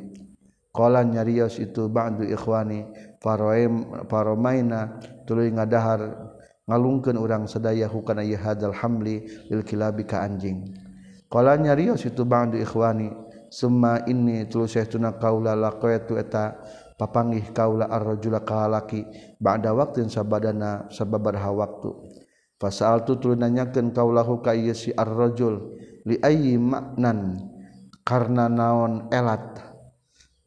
Qala 0.69 1.01
nyarios 1.01 1.57
itu 1.59 1.89
ba'du 1.89 2.29
ikhwani 2.29 2.87
faroem 3.25 4.05
paromaina 4.07 5.01
tuluy 5.25 5.49
ngadahar 5.49 6.37
ngalungkeun 6.69 7.17
urang 7.17 7.49
sedayahu 7.49 8.05
kana 8.05 8.21
ieu 8.21 8.37
hadzal 8.37 8.77
hamli 8.77 9.25
lil 9.49 9.65
kilabi 9.65 10.05
ka 10.05 10.21
anjing. 10.21 10.69
Qalanya 11.29 11.73
rios 11.73 12.05
itu 12.05 12.25
bangdu 12.29 12.61
ikhwani 12.61 13.13
summa 13.49 14.05
inni 14.05 14.45
tuluy 14.49 14.69
tuna 14.89 15.17
kaula 15.17 15.57
laqaitu 15.57 16.21
eta 16.21 16.61
papanggih 17.01 17.53
kaula 17.57 17.89
ar-rajula 17.89 18.45
ka 18.45 18.69
laki 18.69 19.05
ba'da 19.41 19.73
waqtin 19.73 20.13
sabadana 20.13 20.89
sababarha 20.93 21.53
waqtu 21.53 21.93
fasaltu 22.61 23.17
tuluy 23.17 23.41
nanyakeun 23.41 23.93
kaulahu 23.93 24.45
ka 24.45 24.53
ieu 24.53 24.77
si 24.77 24.93
ar-rajul 24.93 25.77
li 26.05 26.17
ayyi 26.21 26.61
ma'nan 26.61 27.49
karena 28.05 28.49
naon 28.49 29.13
elat. 29.13 29.61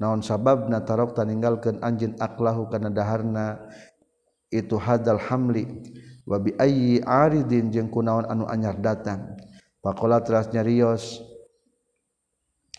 Naon 0.01 0.25
sababna 0.25 0.81
tarokta 0.81 1.21
ninggalkeun 1.21 1.77
anjeun 1.77 2.17
aklahu 2.17 2.73
kana 2.73 2.89
daharna 2.89 3.69
itu 4.49 4.73
hadal 4.81 5.21
hamli 5.21 5.69
wabi 6.25 6.53
ayyi 6.57 7.01
aridin 7.01 7.73
jeung 7.73 7.89
kunaon 7.89 8.25
anu 8.29 8.45
anyar 8.47 8.77
datang. 8.77 9.37
Faqala 9.81 10.21
teras 10.21 10.49
nyarios. 10.53 11.25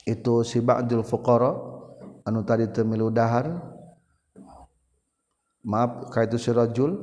Itu 0.03 0.43
si 0.43 0.59
ba'dul 0.59 1.07
fuqara 1.07 1.55
anu 2.27 2.43
tadi 2.47 2.71
teu 2.71 2.87
milu 2.87 3.11
dahar. 3.11 3.59
Maaf 5.63 6.11
ka 6.11 6.27
itu 6.27 6.39
si 6.39 6.51
rajul. 6.51 6.99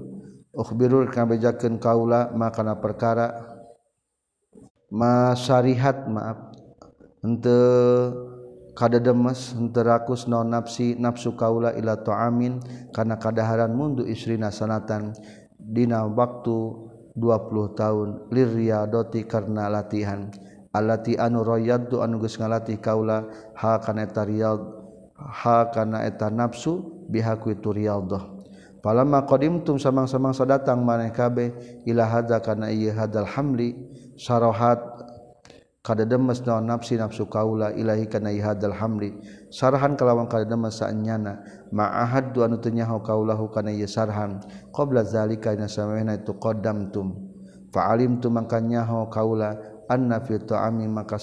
Ukhbirul 0.52 1.08
kabejakeun 1.08 1.80
kaula 1.80 2.32
makana 2.36 2.76
perkara. 2.76 3.32
Masarihat 4.92 6.08
maaf. 6.12 6.52
Henteu 7.20 8.16
kadademes 8.76 9.52
henteu 9.52 9.84
rakus 9.84 10.24
naon 10.24 10.56
nafsi 10.56 10.96
nafsu 10.96 11.36
kaula 11.36 11.76
ila 11.76 12.00
ta'amin 12.00 12.64
kana 12.96 13.20
kadaharan 13.20 13.76
mundu 13.76 14.08
isrina 14.08 14.52
sanatan. 14.52 15.12
dina 15.70 16.10
waktu 16.10 16.58
20 17.14 17.78
tahun 17.78 18.10
lirriadoti 18.34 19.30
karena 19.30 19.70
latihan. 19.70 20.34
Alati 20.70 21.18
anu 21.18 21.42
royaddu 21.42 22.06
anu 22.06 22.22
geus 22.22 22.38
ngalatih 22.38 22.78
kaula 22.78 23.26
ha 23.58 23.82
kana 23.82 24.06
eta 24.06 24.22
riyad 24.22 24.62
ha 25.18 25.66
kana 25.74 26.06
eta 26.06 26.30
nafsu 26.30 27.06
bihaku 27.10 27.58
itu 27.58 27.74
riyadhah 27.74 28.40
palamma 28.80 29.26
qadimtum 29.26 29.82
samang-samang 29.82 30.32
sadatang 30.32 30.86
maneh 30.86 31.12
kabeh 31.12 31.52
ila 31.90 32.06
hadza 32.06 32.40
kana 32.40 32.72
ieu 32.72 32.94
hadal 32.94 33.28
hamli 33.28 33.76
sarahat 34.16 34.80
kada 35.80 36.04
demes 36.04 36.44
naon 36.44 36.68
nafsi 36.68 37.00
nafsu 37.00 37.26
kaula 37.32 37.72
ilahi 37.72 38.06
kana 38.12 38.36
ihadal 38.36 38.76
hamri 38.76 39.16
sarahan 39.48 39.96
kalawan 39.96 40.28
kada 40.28 40.44
demes 40.44 40.80
saanyana 40.80 41.40
ma'ahad 41.72 42.36
du 42.36 42.44
anu 42.44 42.60
teu 42.60 42.76
nyaho 42.76 43.00
kaulahu 43.00 43.48
kana 43.50 43.72
ieu 43.72 43.88
sarhan. 43.88 44.44
Qabla 44.76 45.08
zalika 45.08 45.56
ina 45.56 45.72
samena 45.72 46.20
itu 46.20 46.36
qaddamtum 46.36 47.16
fa 47.72 47.90
alimtu 47.96 48.28
mangka 48.28 48.60
nyaho 48.60 49.08
kaula 49.08 49.56
anna 49.88 50.20
fi 50.20 50.36
ta'ami 50.36 50.86
maka 50.92 51.16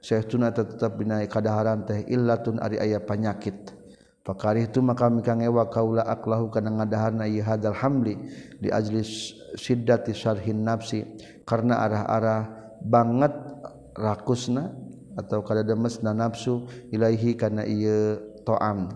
saestuna 0.00 0.50
tetep 0.50 0.96
bina 0.96 1.20
kadaharan 1.28 1.84
teh 1.84 2.08
illatun 2.08 2.58
ari 2.60 2.80
aya 2.80 3.04
panyakit 3.04 3.84
Pakari 4.24 4.64
itu 4.64 4.80
maka 4.80 5.12
mikang 5.12 5.44
ewa 5.44 5.68
kaula 5.68 6.00
aklahu 6.08 6.48
kana 6.48 6.72
ngadaharna 6.72 7.28
ihadal 7.28 7.76
hamli 7.76 8.16
di 8.56 8.72
ajlis 8.72 9.36
siddati 9.52 10.16
syarhin 10.16 10.64
nafsi. 10.64 11.04
Karena 11.44 11.84
arah-arah 11.84 12.48
banget 12.80 13.53
rakusna 13.94 14.74
atau 15.14 15.40
kada 15.46 15.62
demesna 15.62 16.10
nafsu 16.10 16.66
ilaihi 16.90 17.38
kana 17.38 17.62
ieu 17.62 18.18
ta'am. 18.42 18.90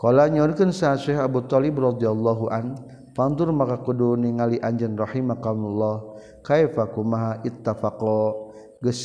Kala 0.00 0.32
nyorkeun 0.32 0.72
sa 0.72 0.96
Syekh 0.96 1.20
Abu 1.20 1.44
Thalib 1.44 1.76
radhiyallahu 1.76 2.48
an 2.48 2.78
pantur 3.12 3.52
maka 3.52 3.82
kudu 3.84 4.16
ningali 4.16 4.56
anjeun 4.62 4.96
rahimakallah 4.96 6.16
kaifa 6.40 6.88
kumaha 6.88 7.44
ittafaqo 7.44 8.48
geus 8.80 9.02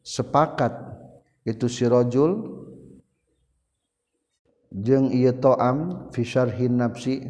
sepakat 0.00 0.72
itu 1.44 1.68
si 1.68 1.84
rajul 1.84 2.40
jeung 4.72 5.12
ieu 5.12 5.36
ta'am 5.36 6.08
fi 6.08 6.24
syarhin 6.24 6.80
nafsi 6.80 7.28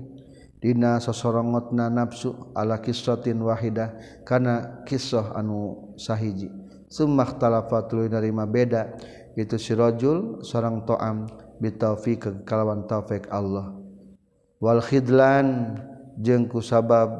Dina 0.64 0.96
sosorongotna 0.96 1.92
nafsu 1.92 2.32
ala 2.56 2.80
kisratin 2.80 3.36
wahidah 3.44 4.24
kana 4.24 4.80
kisah 4.88 5.36
anu 5.36 5.92
sahiji. 6.00 6.48
Sumah 6.88 7.36
talafa 7.36 7.84
tuluy 7.84 8.08
narima 8.08 8.48
beda 8.48 8.96
itu 9.36 9.60
si 9.60 9.76
rajul 9.76 10.40
sareng 10.40 10.88
to'am 10.88 11.28
bitaufiq 11.60 12.48
kalawan 12.48 12.88
taufik 12.88 13.28
Allah. 13.28 13.76
Wal 14.56 14.80
khidlan 14.80 15.76
jeung 16.16 16.48
ku 16.48 16.64
sabab 16.64 17.12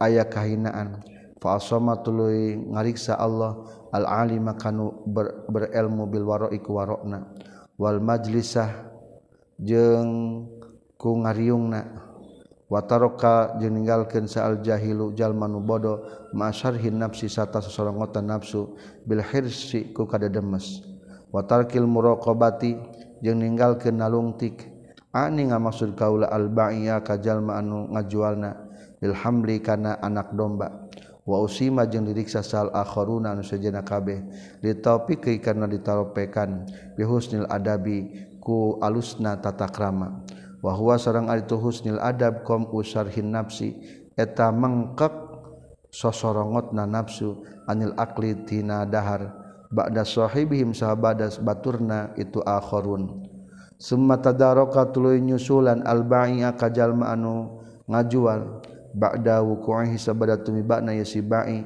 aya 0.00 0.24
kahinaan. 0.24 1.04
Fa 1.44 1.60
asama 1.60 2.00
tuluy 2.00 2.56
ngariksa 2.56 3.20
Allah 3.20 3.68
al 3.92 4.08
alima 4.08 4.56
kanu 4.56 5.04
ber, 5.04 5.44
berilmu 5.52 6.08
bil 6.08 6.24
wara'i 6.24 6.56
ku 6.64 6.80
wara'na 6.80 7.36
wal 7.76 8.00
majlisah 8.00 8.88
jeung 9.60 10.48
ku 10.96 11.20
ngariungna 11.20 12.07
wataroka 12.68 13.56
jeung 13.56 13.80
ninggalkeun 13.80 14.28
saal 14.28 14.60
jahilu 14.60 15.16
jalmanu 15.16 15.60
bodo 15.64 16.04
masyarhin 16.36 17.00
nafsi 17.00 17.28
sata 17.28 17.64
sasorongotan 17.64 18.28
nafsu 18.28 18.76
bil 19.08 19.24
hirsi 19.24 19.92
ku 19.96 20.04
kadademes 20.04 20.84
watarkil 21.32 21.88
muraqabati 21.88 22.76
jeung 23.24 23.40
ninggalkeun 23.40 23.96
nalungtik 23.96 24.68
ani 25.12 25.48
ngamaksud 25.48 25.96
kaula 25.96 26.28
al-ba'iya 26.28 27.00
ka 27.00 27.16
jalma 27.16 27.56
anu 27.56 27.88
ngajualna 27.88 28.68
lil 29.00 29.14
hamli 29.14 29.62
kana 29.62 29.98
anak 30.02 30.34
domba. 30.34 30.88
Wa 31.28 31.44
usima 31.44 31.84
jeung 31.84 32.08
diriksa 32.08 32.40
sal 32.40 32.72
akharuna 32.72 33.36
anu 33.36 33.44
sajana 33.44 33.84
kabeh 33.84 34.24
ditopik 34.64 35.44
kana 35.44 35.68
ditaropekan 35.68 36.64
bi 36.96 37.04
husnil 37.04 37.44
adabi 37.52 38.32
ku 38.40 38.80
alusna 38.80 39.36
tatakrama. 39.36 40.24
krama 40.24 40.37
wahwa 40.64 40.98
sarang 40.98 41.30
itu 41.34 41.54
husnil 41.54 42.02
adab 42.02 42.42
kom 42.42 42.66
usarhin 42.70 43.30
nafsi 43.30 43.78
eta 44.18 44.50
mengkek 44.50 45.12
sosorongot 45.88 46.74
na 46.74 46.84
nafsu 46.84 47.42
anil 47.70 47.94
akli 47.96 48.34
tina 48.44 48.84
dahar. 48.84 49.46
Ba'da 49.68 50.00
sahibihim 50.00 50.72
sahabadas 50.72 51.36
baturna 51.44 52.16
itu 52.16 52.40
akhorun 52.40 53.28
summa 53.76 54.16
tadaraka 54.16 54.88
tuluy 54.88 55.20
nyusulan 55.20 55.84
al-ba'i'a 55.84 56.56
kajalma 56.56 57.12
anu 57.12 57.60
ngajual. 57.84 58.64
Ba'da 58.88 59.44
wuku'ihi 59.44 60.00
sabada 60.00 60.40
tumibana 60.40 60.96
yasi 60.96 61.20
ba'i. 61.20 61.62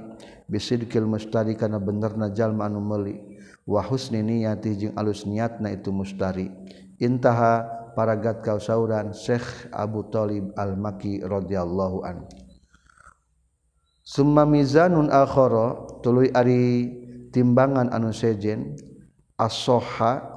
Bisidkil 0.50 1.06
mustari 1.06 1.54
kana 1.54 1.78
benerna 1.78 2.28
jalma 2.34 2.66
anu 2.66 2.82
meuli 2.82 3.16
wa 3.62 3.80
husni 3.80 4.20
niyati 4.20 4.74
jeung 4.74 4.94
alus 4.98 5.22
niatna 5.22 5.70
itu 5.70 5.94
mustari. 5.94 6.50
Intaha 6.98 7.81
paragat 7.92 8.44
kausauran 8.44 9.12
Syekh 9.16 9.68
Abu 9.72 10.08
Thalib 10.08 10.52
Al-Maki 10.56 11.22
radhiyallahu 11.22 11.98
an. 12.04 12.26
Summa 14.02 14.42
mizanun 14.42 15.08
akhara 15.08 15.78
tuluy 16.02 16.28
ari 16.34 16.90
timbangan 17.30 17.88
anu 17.94 18.10
sejen 18.10 18.74
as-sahha 19.38 20.32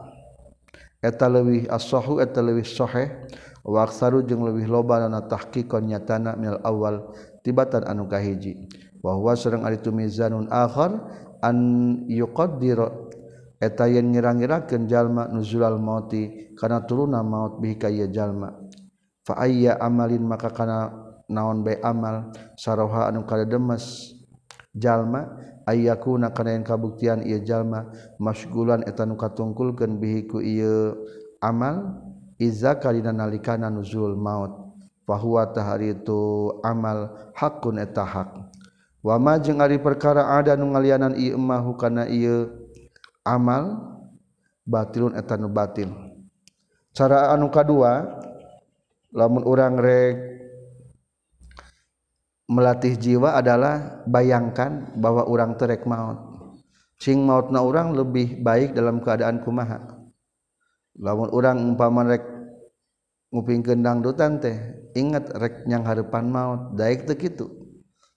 eta 1.05 1.29
leuwih 1.29 1.69
as-sahu 1.69 2.17
eta 2.21 2.41
leuwih 2.41 2.65
sahih 2.65 3.09
wa 3.65 3.85
aktsaru 3.85 4.25
jeung 4.25 4.45
leuwih 4.45 4.65
loba 4.65 5.05
na 5.05 5.21
tahqiqan 5.25 5.85
nyatana 5.89 6.37
minal 6.37 6.61
awal 6.65 7.13
tibatan 7.45 7.85
anu 7.85 8.09
kahiji 8.09 8.69
wa 9.05 9.13
huwa 9.17 9.37
sareng 9.37 9.65
ari 9.65 9.77
tu 9.81 9.93
mizanun 9.93 10.49
akhar 10.49 10.97
an 11.45 11.57
yuqaddira 12.09 13.04
eta 13.65 13.89
yen 13.89 14.13
ngira-ngirakeun 14.13 14.85
jalma 14.85 15.25
nuzulal 15.33 15.81
mauti 15.81 16.53
kana 16.53 16.85
turuna 16.85 17.25
maut 17.25 17.57
bihi 17.57 17.75
ka 17.81 17.89
ieu 17.89 18.05
jalma. 18.13 18.53
Fa 19.25 19.41
ayya 19.41 19.81
amalin 19.81 20.21
maka 20.21 20.53
kana 20.53 20.93
naon 21.25 21.65
bae 21.65 21.81
amal 21.81 22.29
saroha 22.53 23.09
anu 23.09 23.25
kada 23.25 23.49
demes 23.49 24.13
jalma 24.77 25.33
ayyakuna 25.65 26.29
kana 26.29 26.53
yen 26.53 26.61
kabuktian 26.61 27.25
ieu 27.25 27.41
jalma 27.41 27.89
masgulan 28.21 28.85
eta 28.85 29.01
nu 29.09 29.17
katungkulkeun 29.17 29.97
bihi 29.97 30.29
ku 30.29 30.37
ieu 30.37 30.93
amal 31.41 31.97
iza 32.37 32.77
kalina 32.77 33.09
nalikana 33.09 33.73
nuzul 33.73 34.13
maut. 34.13 34.61
Fahuwa 35.05 35.45
tahari 35.53 35.93
itu 35.93 36.49
amal 36.65 37.13
hakun 37.37 37.77
eta 37.77 38.01
hak. 38.01 38.29
Wa 39.05 39.21
ma 39.21 39.37
jeung 39.37 39.61
ari 39.61 39.77
perkara 39.77 40.33
ada 40.33 40.57
nu 40.57 40.73
ngalianan 40.73 41.13
ieu 41.13 41.37
mahu 41.37 41.77
kana 41.77 42.09
ieu 42.09 42.64
amal 43.25 43.81
batilun 44.63 45.17
etanu 45.17 45.49
batil. 45.49 45.89
Cara 46.95 47.33
anu 47.35 47.51
kedua 47.51 48.07
lamun 49.11 49.43
orang 49.43 49.75
rek 49.75 50.15
melatih 52.45 52.93
jiwa 52.95 53.35
adalah 53.35 54.05
bayangkan 54.05 54.93
bahwa 54.95 55.25
orang 55.25 55.57
terek 55.57 55.83
maut. 55.83 56.37
Cing 56.95 57.27
mautna 57.27 57.59
orang 57.59 57.91
lebih 57.91 58.39
baik 58.39 58.71
dalam 58.71 59.03
keadaan 59.03 59.43
kumaha. 59.43 59.83
Lamun 60.95 61.27
orang 61.35 61.59
umpama 61.59 62.07
rek 62.07 62.23
nguping 63.35 63.65
kendang 63.65 63.99
dutan 63.99 64.39
teh 64.39 64.55
ingat 64.95 65.27
rek 65.35 65.67
yang 65.67 65.83
harapan 65.83 66.31
maut 66.31 66.71
daik 66.79 67.03
teh 67.03 67.19
kitu 67.19 67.51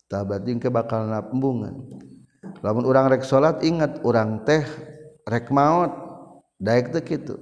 tah 0.07 0.23
berarti 0.23 0.55
ke 0.63 0.71
bakal 0.71 1.11
nabungan. 1.11 1.75
Lamun 2.63 2.87
orang 2.87 3.11
rek 3.11 3.27
salat 3.27 3.61
ingat 3.67 3.99
orang 4.07 4.47
teh 4.47 4.63
rek 5.29 5.53
maut 5.53 5.93
daek 6.57 6.91
teh 6.97 7.05
kitu. 7.05 7.37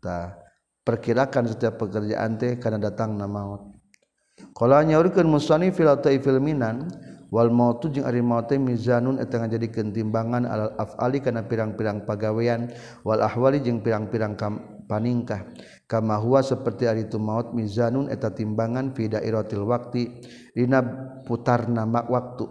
Tah 0.00 0.38
perkirakan 0.86 1.50
setiap 1.50 1.76
pekerjaan 1.82 2.40
teh 2.40 2.56
karena 2.56 2.88
datang 2.88 3.18
na 3.18 3.28
maut. 3.28 3.76
Kalau 4.56 4.80
nyaurikeun 4.80 5.28
musannif 5.28 5.76
fil 5.76 5.92
taifil 6.00 6.40
minan 6.40 6.88
wal 7.28 7.52
mautu 7.52 7.92
jeung 7.92 8.08
ari 8.08 8.24
maut 8.24 8.48
teh 8.48 8.56
mizanun 8.56 9.20
eta 9.20 9.36
ngajadikeun 9.36 9.92
timbangan 9.92 10.48
alal 10.48 10.72
afali 10.80 11.20
kana 11.20 11.44
pirang-pirang 11.44 12.08
pagawean 12.08 12.72
wal 13.04 13.20
ahwali 13.20 13.60
jeung 13.60 13.84
pirang-pirang 13.84 14.34
paningkah. 14.88 15.44
Kama 15.84 16.16
huwa 16.16 16.40
seperti 16.40 16.88
ari 16.88 17.04
itu 17.10 17.20
maut 17.20 17.52
mizanun 17.52 18.08
eta 18.08 18.32
timbangan 18.32 18.96
fi 18.96 19.12
dairatil 19.12 19.68
waqti 19.68 20.24
dina 20.56 20.80
putarna 21.28 21.84
waktu. 21.86 22.46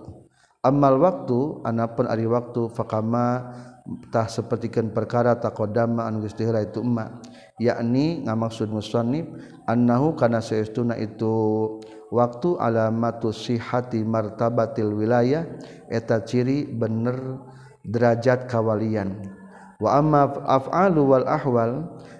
Amal 0.59 0.99
waktu 0.99 1.63
anapun 1.63 2.05
ari 2.05 2.27
waktu 2.27 2.67
fakama 2.75 3.47
tah 4.09 4.29
sapertikeun 4.29 4.93
perkara 4.93 5.37
taqaddama 5.37 6.05
anu 6.05 6.25
geus 6.25 6.37
diheula 6.37 6.61
itu 6.61 6.81
emma. 6.81 7.19
Yakni 7.59 8.23
ngamaksud 8.25 8.69
musannif 8.71 9.27
annahu 9.67 10.15
kana 10.15 10.39
saestuna 10.39 10.95
itu 10.95 11.77
waktu 12.13 12.57
alamatu 12.57 13.33
sihati 13.33 14.01
martabatil 14.05 14.93
wilayah 14.93 15.45
eta 15.89 16.21
ciri 16.23 16.69
bener 16.69 17.41
derajat 17.85 18.49
kawalian. 18.49 19.25
Wa 19.79 20.03
amma 20.03 20.27
af'alu 20.43 21.01
wal 21.07 21.25
ahwal 21.27 21.71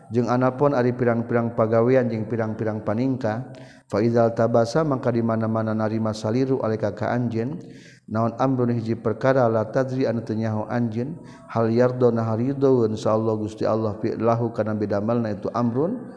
jeung 0.10 0.26
anapun 0.26 0.74
ari 0.74 0.94
pirang-pirang 0.94 1.54
pagawean 1.54 2.10
jeung 2.10 2.26
pirang-pirang 2.26 2.82
paningka 2.82 3.54
faizal 3.86 4.34
tabasa 4.34 4.82
maka 4.82 5.14
di 5.14 5.22
mana-mana 5.22 5.78
narima 5.78 6.18
saliru 6.18 6.62
alika 6.66 6.98
ka 6.98 7.14
anjeun 7.14 7.62
naon 8.10 8.34
amrun 8.42 8.74
hiji 8.74 8.98
perkara 8.98 9.46
la 9.46 9.70
tadri 9.70 10.10
anu 10.10 10.26
teu 10.26 10.34
nyaho 10.34 10.66
anjeun 10.66 11.14
hal 11.54 11.70
yardo 11.70 12.10
na 12.10 12.26
harido 12.26 12.90
insyaallah 12.90 13.38
Gusti 13.38 13.70
Allah 13.70 13.94
fi 14.02 14.18
lahu 14.18 14.50
kana 14.50 14.74
bidamalna 14.74 15.30
itu 15.38 15.46
amrun 15.54 16.10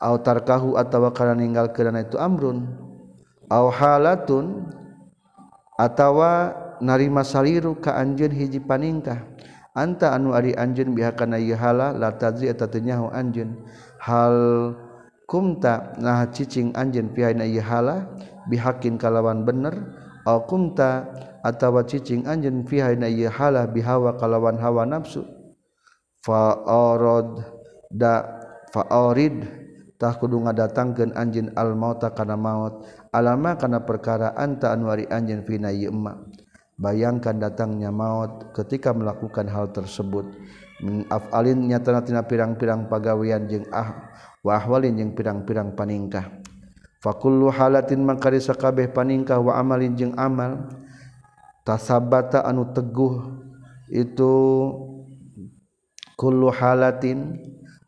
au 0.00 0.14
tarkahu 0.20 0.76
atawa 0.76 1.16
kana 1.16 1.32
ninggalkeun 1.32 1.96
itu 1.96 2.20
amrun 2.20 2.68
au 3.48 3.72
halatun 3.72 4.68
atawa 5.80 6.52
narima 6.84 7.24
saliru 7.24 7.76
ka 7.80 7.96
anjeun 7.96 8.32
hiji 8.32 8.60
paningkah. 8.60 9.39
Anta 9.74 10.14
anu 10.16 10.34
ari 10.34 10.54
anjeun 10.54 10.94
bihakana 10.94 11.38
ieu 11.38 11.54
hala 11.54 11.94
la 11.94 12.14
tadri 12.14 12.50
nyaho 12.82 13.10
anjeun. 13.10 13.62
Hal 14.00 14.36
kumta 15.28 15.94
nah 16.00 16.26
cicing 16.30 16.74
anjeun 16.74 17.12
pihaina 17.14 17.46
ieu 17.46 17.62
hala 17.62 18.10
bihakin 18.50 18.98
kalawan 18.98 19.46
bener. 19.46 19.74
Au 20.26 20.44
kumta 20.44 21.08
atawa 21.46 21.86
cicing 21.86 22.26
anjeun 22.26 22.66
pihaina 22.66 23.06
ieu 23.06 23.30
hala 23.30 23.66
bihawa 23.70 24.18
kalawan 24.18 24.58
hawa 24.58 24.86
nafsu. 24.86 25.22
Fa 26.20 26.60
arad 26.68 27.40
da 27.88 28.42
fa 28.70 28.84
arid 29.08 29.48
tah 29.96 30.16
kudu 30.16 30.44
ngadatangkeun 30.44 31.16
anjeun 31.16 31.52
al 31.56 31.72
mauta 31.78 32.12
kana 32.12 32.36
maut. 32.36 32.84
Alama 33.10 33.56
kana 33.56 33.82
perkara 33.82 34.36
anta 34.36 34.70
anu 34.72 34.92
ari 34.92 35.08
anjeun 35.08 35.42
fina 35.46 35.74
emma 35.74 36.26
bayangkan 36.80 37.36
datangnya 37.36 37.92
maut 37.92 38.50
ketika 38.56 38.96
melakukan 38.96 39.46
hal 39.46 39.68
tersebut. 39.68 40.24
Min 40.80 41.04
afalin 41.12 41.68
nyatana 41.68 42.24
pirang-pirang 42.24 42.88
pagawean 42.88 43.44
jeung 43.52 43.68
ah 43.68 44.08
wa 44.40 44.56
ahwalin 44.56 44.96
jeung 44.96 45.12
pirang-pirang 45.12 45.76
paningkah. 45.76 46.40
Fakullu 47.04 47.52
halatin 47.52 48.00
mangkari 48.00 48.40
sakabeh 48.40 48.88
paningkah 48.88 49.36
wa 49.36 49.60
amalin 49.60 49.92
jeung 49.92 50.16
amal. 50.16 50.72
Tasabata 51.60 52.48
anu 52.48 52.72
teguh 52.72 53.44
itu 53.92 54.32
kullu 56.16 56.48
halatin 56.48 57.36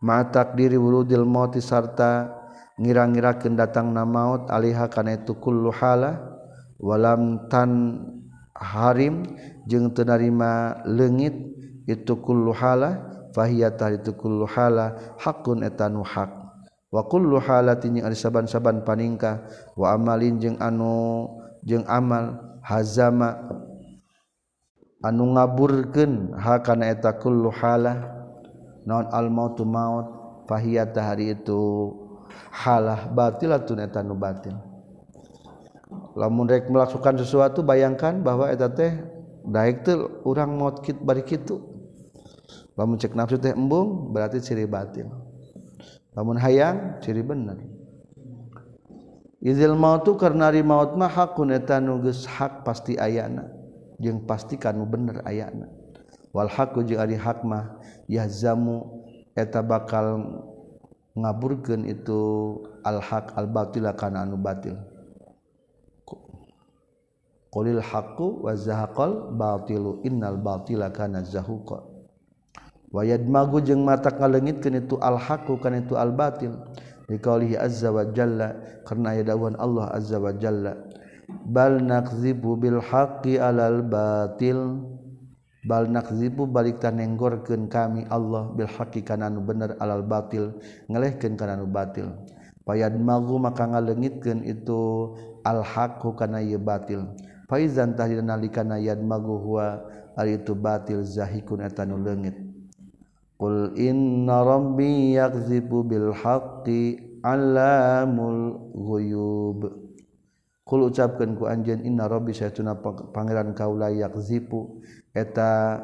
ma 0.05 0.21
takdiri 0.29 0.77
wurudil 0.77 1.25
maut 1.25 1.57
sarta 1.57 2.29
ngira-ngira 2.77 3.41
datangna 3.57 4.05
maut 4.05 4.53
aliha 4.53 4.93
kana 4.93 5.17
itu 5.17 5.33
kullu 5.41 5.73
hala 5.73 6.21
walam 6.77 7.49
tan 7.49 7.71
harim 8.57 9.25
jeung 9.67 9.91
tenarima 9.93 10.81
legit 10.85 11.35
itukulluhala 11.89 13.11
fahiyaah 13.33 13.99
itukulluhala 13.99 15.17
hakun 15.19 15.65
etanu 15.65 16.05
hak 16.05 16.31
wakul 16.93 17.25
luhalatin 17.25 17.99
yang 17.99 18.13
saban-saban 18.13 18.85
paningkah 18.85 19.49
wa 19.75 19.97
amalin 19.97 20.37
jeung 20.37 20.61
anu 20.61 21.27
jeung 21.65 21.89
amal 21.89 22.37
hazama 22.61 23.41
anu 25.01 25.35
ngaburkeun 25.35 26.37
hakana 26.37 26.93
eta 26.93 27.17
kullu 27.17 27.49
halah 27.49 28.13
naon 28.85 29.09
al 29.09 29.33
mautu 29.33 29.65
maut 29.65 30.07
fahiyata 30.47 31.01
hari 31.01 31.33
itu 31.33 31.91
halah 32.53 33.09
batilatun 33.09 33.83
eta 33.83 34.05
nu 34.05 34.15
batil 34.15 34.55
lamun 36.17 36.49
rek 36.49 36.69
melakukan 36.69 37.17
sesuatu 37.17 37.65
bayangkan 37.65 38.21
bahwa 38.21 38.49
eta 38.53 38.69
teh 38.69 38.93
daik 39.49 39.83
teh 39.87 39.97
urang 40.27 40.55
mau 40.57 40.71
kit 40.79 40.99
bari 41.01 41.25
kitu. 41.25 41.61
Lamun 42.77 42.97
cek 42.97 43.13
nafsu 43.13 43.37
teh 43.37 43.53
embung 43.53 44.13
berarti 44.13 44.41
ciri 44.41 44.65
batin. 44.65 45.13
Lamun 46.17 46.41
hayang 46.41 47.01
ciri 47.05 47.21
bener. 47.21 47.61
Izil 49.43 49.75
mautu 49.75 50.15
karena 50.15 50.55
ri 50.55 50.63
maut 50.63 50.95
mah 50.95 51.11
hakun 51.11 51.51
eta 51.51 51.83
nu 51.83 51.99
geus 52.01 52.25
hak 52.25 52.63
pasti 52.63 52.95
ayana. 52.97 53.51
Jeung 53.99 54.25
pasti 54.25 54.57
kanu 54.57 54.87
bener 54.87 55.21
ayana. 55.27 55.69
Wal 56.33 56.49
hakku 56.49 56.87
jeung 56.87 57.03
ari 57.03 57.19
hak 57.19 57.45
mah 57.45 57.77
yahzamu 58.09 59.05
eta 59.37 59.61
bakal 59.61 60.23
ngaburkeun 61.13 61.85
itu 61.85 62.21
al 62.87 63.05
haq 63.05 63.37
al 63.37 63.51
batil 63.51 63.85
kana 63.93 64.25
anu 64.25 64.41
batil. 64.41 64.92
Qulil 67.53 67.85
haqqu 67.85 68.43
wa 68.43 68.57
zahaqal 68.57 69.37
batilu. 69.37 70.01
Innal 70.09 70.41
batila 70.41 70.89
kana 70.89 71.21
zahuqa. 71.21 71.85
Wa 72.89 73.05
yadmagu 73.05 73.61
jeung 73.61 73.85
mata 73.85 74.13
kalengitkeun 74.13 74.89
itu 74.89 74.97
al 75.01 75.21
haqqu 75.21 75.61
kana 75.61 75.85
itu 75.85 75.97
al 75.97 76.13
batil 76.13 76.57
liqaulihi 77.09 77.57
azza 77.57 77.93
wa 77.93 78.09
jalla 78.09 78.57
karena 78.89 79.17
aya 79.17 79.23
dawuhan 79.29 79.57
Allah 79.61 79.93
azza 79.93 80.17
wa 80.17 80.33
jalla. 80.33 80.77
Bal 81.29 81.81
nakzibu 81.81 82.57
bil 82.57 82.81
haqqi 82.81 83.37
alal 83.37 83.85
batil. 83.85 84.81
Bal 85.63 85.87
nakzibu 85.89 86.51
balik 86.51 86.83
tanenggorkeun 86.83 87.71
kami 87.71 88.03
Allah 88.11 88.51
bil 88.53 88.67
haqqi 88.67 89.07
kana 89.07 89.31
anu 89.31 89.41
bener 89.47 89.79
alal 89.79 90.03
batil 90.03 90.59
ngelehkeun 90.91 91.39
kana 91.39 91.55
anu 91.57 91.69
batil. 91.71 92.13
Payad 92.67 92.99
magu 92.99 93.39
maka 93.39 93.71
ngalengitkeun 93.71 94.43
itu 94.45 95.15
al 95.49 95.65
haqqu 95.65 96.13
kana 96.19 96.45
ieu 96.45 96.59
batil 96.59 97.09
faizantah 97.53 98.09
nalika 98.25 98.65
nayan 98.65 99.05
maguhwa 99.05 99.85
ari 100.17 100.41
itu 100.41 100.57
batil 100.57 101.05
zahikun 101.05 101.61
eta 101.61 101.85
nu 101.85 102.01
leungit. 102.01 102.33
Qul 103.37 103.77
inna 103.77 104.41
rabbi 104.41 105.21
yakzibu 105.21 105.85
bil 105.85 106.17
haqqi 106.17 107.21
alamul 107.21 108.73
ghuyub. 108.73 109.69
Qul 110.65 110.81
ucapkeun 110.89 111.37
ku 111.37 111.45
anjeun 111.45 111.85
inna 111.85 112.09
rabbi 112.09 112.33
saytuna 112.33 112.81
pangeran 113.13 113.53
kaula 113.53 113.93
yakzibu. 113.93 114.81
Eta 115.13 115.77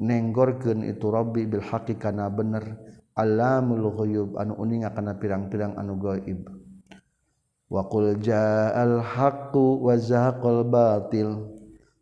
nenggorkeun 0.00 0.88
itu 0.88 1.12
rabbi 1.12 1.44
bil 1.44 1.60
haqqi 1.60 2.00
kana 2.00 2.32
bener. 2.32 2.80
Alamul 3.12 3.92
ghuyub 3.92 4.40
anu 4.40 4.56
uning 4.56 4.88
kana 4.88 5.20
pirang-pirang 5.20 5.76
anu 5.76 6.00
gaib. 6.00 6.59
wakul 7.70 8.18
ja'al 8.18 8.98
haqqu 9.00 9.80
wa 9.80 9.94
zahaqal 9.94 10.66
batil. 10.66 11.46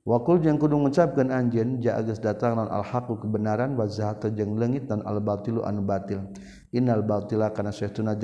Wakul 0.09 0.41
jeung 0.41 0.57
kudu 0.57 0.81
ngucapkeun 0.81 1.29
anjeun 1.29 1.85
ja 1.85 2.01
geus 2.01 2.17
datang 2.17 2.57
non 2.57 2.73
al 2.73 2.81
haqqu 2.81 3.21
kebenaran 3.21 3.77
wa 3.77 3.85
zahaqal 3.85 4.33
jeung 4.33 4.57
leungit 4.57 4.89
dan 4.89 5.05
al 5.05 5.21
batilu 5.21 5.61
anu 5.69 5.85
batil. 5.85 6.25
Innal 6.73 7.05
batila 7.05 7.53
kana 7.53 7.69
saestuna 7.69 8.17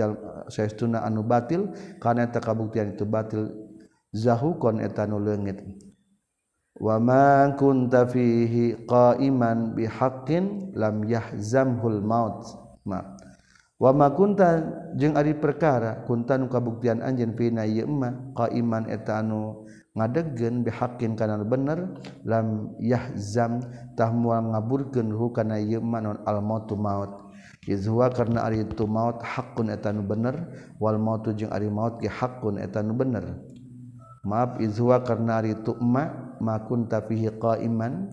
saestuna 0.49 1.05
anu 1.05 1.21
batil 1.21 1.69
kana 2.01 2.25
eta 2.25 2.41
kabuktian 2.41 2.97
itu 2.97 3.05
batil. 3.05 3.53
Zahukon 4.17 4.81
eta 4.81 5.05
nu 5.05 5.21
leungit. 5.21 5.61
Wa 6.81 6.99
man 6.99 7.55
kunta 7.55 8.09
fihi 8.09 8.89
qa'iman 8.89 9.77
bihaqqin 9.77 10.73
lam 10.75 11.05
yahzamhul 11.05 12.01
maut. 12.03 12.49
Ma. 12.83 13.14
wama 13.79 14.11
kuntan 14.15 14.71
jeung 14.95 15.19
ari 15.19 15.35
perkara 15.35 16.07
kuntan 16.07 16.47
kabuktian 16.47 17.03
anjeun 17.03 17.35
pina 17.35 17.67
ieu 17.67 17.87
emma 17.87 18.33
qaiman 18.39 18.87
eta 18.87 19.21
anu 19.23 19.67
ngadegkeun 19.95 20.67
bihaqqin 20.67 21.15
kana 21.15 21.43
bener 21.43 21.95
lam 22.27 22.75
yahzam 22.83 23.63
tah 23.95 24.11
moal 24.11 24.51
ngaburkeun 24.55 25.11
ruh 25.11 25.31
kana 25.31 25.59
ieu 25.59 25.79
emma 25.83 25.99
non 26.03 26.19
al 26.27 26.43
mautu 26.43 26.75
maut. 26.75 27.23
Izwa 27.65 28.13
karena 28.13 28.45
ari 28.45 28.61
itu 28.61 28.85
maut 28.85 29.25
haqqun 29.25 29.73
eta 29.73 29.89
nu 29.89 30.05
bener 30.05 30.37
wal 30.77 31.01
mautu 31.01 31.33
jeung 31.33 31.49
ari 31.49 31.73
maut 31.73 31.97
ge 32.03 32.13
haqqun 32.13 32.61
eta 32.61 32.85
nu 32.85 32.93
bener. 32.93 33.41
Maaf 34.25 34.57
izwa 34.61 35.05
karena 35.05 35.41
ari 35.41 35.53
itu 35.57 35.77
emma 35.77 36.37
ma 36.41 36.61
kunta 36.65 37.05
fihi 37.05 37.29
qaiman 37.41 38.09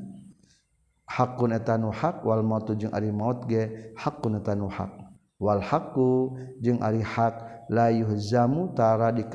hakun 1.12 1.52
etanu 1.52 1.92
hak 1.92 2.24
wal 2.24 2.44
mautu 2.44 2.76
jeung 2.80 2.96
ari 2.96 3.12
maut 3.12 3.44
ge 3.48 3.94
hakun 4.00 4.40
etanu 4.40 4.72
hak 4.72 4.92
walhaku 5.42 6.38
jeung 6.62 6.78
arihak 6.86 7.66
layuhzamutara 7.74 9.10
di 9.10 9.26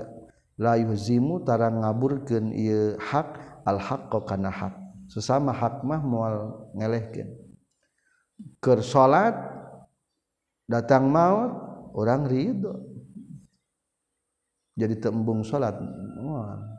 layuhzimutara 0.56 1.74
ngaburken 1.74 2.54
hak 3.02 3.28
al-hakko 3.66 4.22
kana 4.22 4.54
hak. 4.54 4.74
Sesama 5.10 5.50
hakmah 5.50 6.00
mual 6.02 6.36
ngelehkeun. 6.78 7.30
Keur 8.62 8.82
salat 8.86 9.34
datang 10.70 11.10
maut 11.10 11.50
orang 11.98 12.26
ridho. 12.30 12.74
Jadi 14.76 14.94
tembung 15.00 15.42
salat 15.42 15.74
mual 16.20 16.75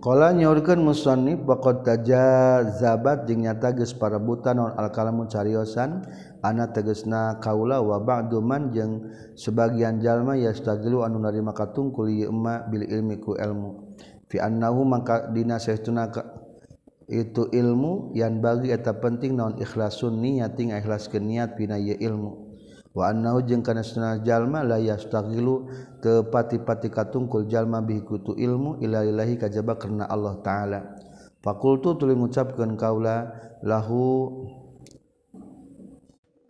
Kala 0.00 0.32
nyaurkeun 0.32 0.80
musannif 0.80 1.44
waqad 1.44 1.84
tajazabat 1.84 3.28
jeung 3.28 3.44
nyata 3.44 3.76
geus 3.76 3.92
parebutan 3.92 4.56
non 4.56 4.72
alkalamu 4.72 5.28
cariyosan 5.28 6.00
ana 6.40 6.72
tegesna 6.72 7.36
kaula 7.36 7.84
wa 7.84 8.00
ba'du 8.00 8.40
man 8.40 8.72
jeung 8.72 9.12
sebagian 9.36 10.00
jalma 10.00 10.40
yastagilu 10.40 11.04
anu 11.04 11.20
narima 11.20 11.52
katungkul 11.52 12.08
ieu 12.08 12.32
emma 12.32 12.64
bil 12.72 12.88
ilmi 12.88 13.20
ku 13.20 13.36
ilmu. 13.36 13.92
Fi 14.24 14.40
annahu 14.40 14.88
mangka 14.88 15.28
dina 15.36 15.60
saestuna 15.60 16.08
itu 17.04 17.52
ilmu 17.52 18.16
yang 18.16 18.40
bagi 18.40 18.72
eta 18.72 18.96
penting 18.96 19.36
non 19.36 19.60
ikhlasun 19.60 20.16
niat 20.16 20.56
ting 20.56 20.72
ikhlaskeun 20.72 21.28
niat 21.28 21.60
pina 21.60 21.76
ieu 21.76 22.00
ilmu. 22.00 22.49
Wang 22.90 23.22
karenajallma 23.62 24.66
layastalu 24.66 25.70
tepati-pati 26.02 26.90
katungkul 26.90 27.46
jalma 27.46 27.78
bikutu 27.78 28.34
ilmu 28.34 28.82
ilailahi 28.82 29.38
kajba 29.38 29.78
karena 29.78 30.10
Allah 30.10 30.34
ta'ala. 30.42 30.80
Fakultu 31.38 31.94
tuling 31.94 32.18
mengucapkan 32.18 32.74
kaula 32.74 33.30
lahu 33.62 34.42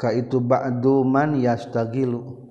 ka 0.01 0.17
itu 0.17 0.41
ba'du 0.41 1.05
man 1.05 1.37
yastagilu 1.37 2.49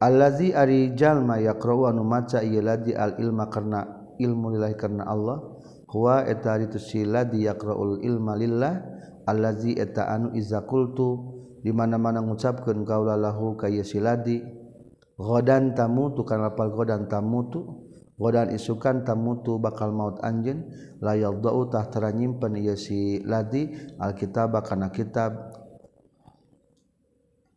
allazi 0.00 0.56
ari 0.56 0.96
jalma 0.96 1.38
yaqra'u 1.44 1.92
anu 1.92 2.02
maca 2.02 2.40
ieu 2.40 2.64
al 2.64 3.20
ilma 3.20 3.52
karena 3.52 3.84
ilmu 4.16 4.56
lillahi 4.56 4.76
karena 4.80 5.04
Allah. 5.04 5.44
Huwa 5.92 6.24
eta 6.24 6.56
ari 6.56 6.72
tu 6.72 6.80
si 6.80 7.04
ladi 7.04 7.44
yaqra'ul 7.44 8.00
ilma 8.00 8.32
lillah. 8.32 8.80
Allazi 9.28 9.76
eta 9.76 10.08
anu 10.08 10.32
iza 10.32 10.64
qultu 10.64 11.39
dimana-mana 11.60 12.24
gucapkan 12.24 12.80
kaulahu 12.84 13.56
kay 13.56 13.80
siladidan 13.84 15.76
tamu 15.76 16.12
tukang 16.16 16.40
lapal 16.40 16.72
godan 16.72 17.08
tamutu 17.08 17.88
godan 18.20 18.52
isukan 18.52 19.00
tamutu 19.00 19.56
bakal 19.56 19.96
maut 19.96 20.20
anjen 20.20 20.68
layal 21.00 21.40
doutah 21.40 21.88
ternyimpen 21.88 22.52
si 22.76 23.24
ladi 23.24 23.72
Alkitab 23.96 24.52
bakana 24.52 24.92
kitab. 24.92 25.56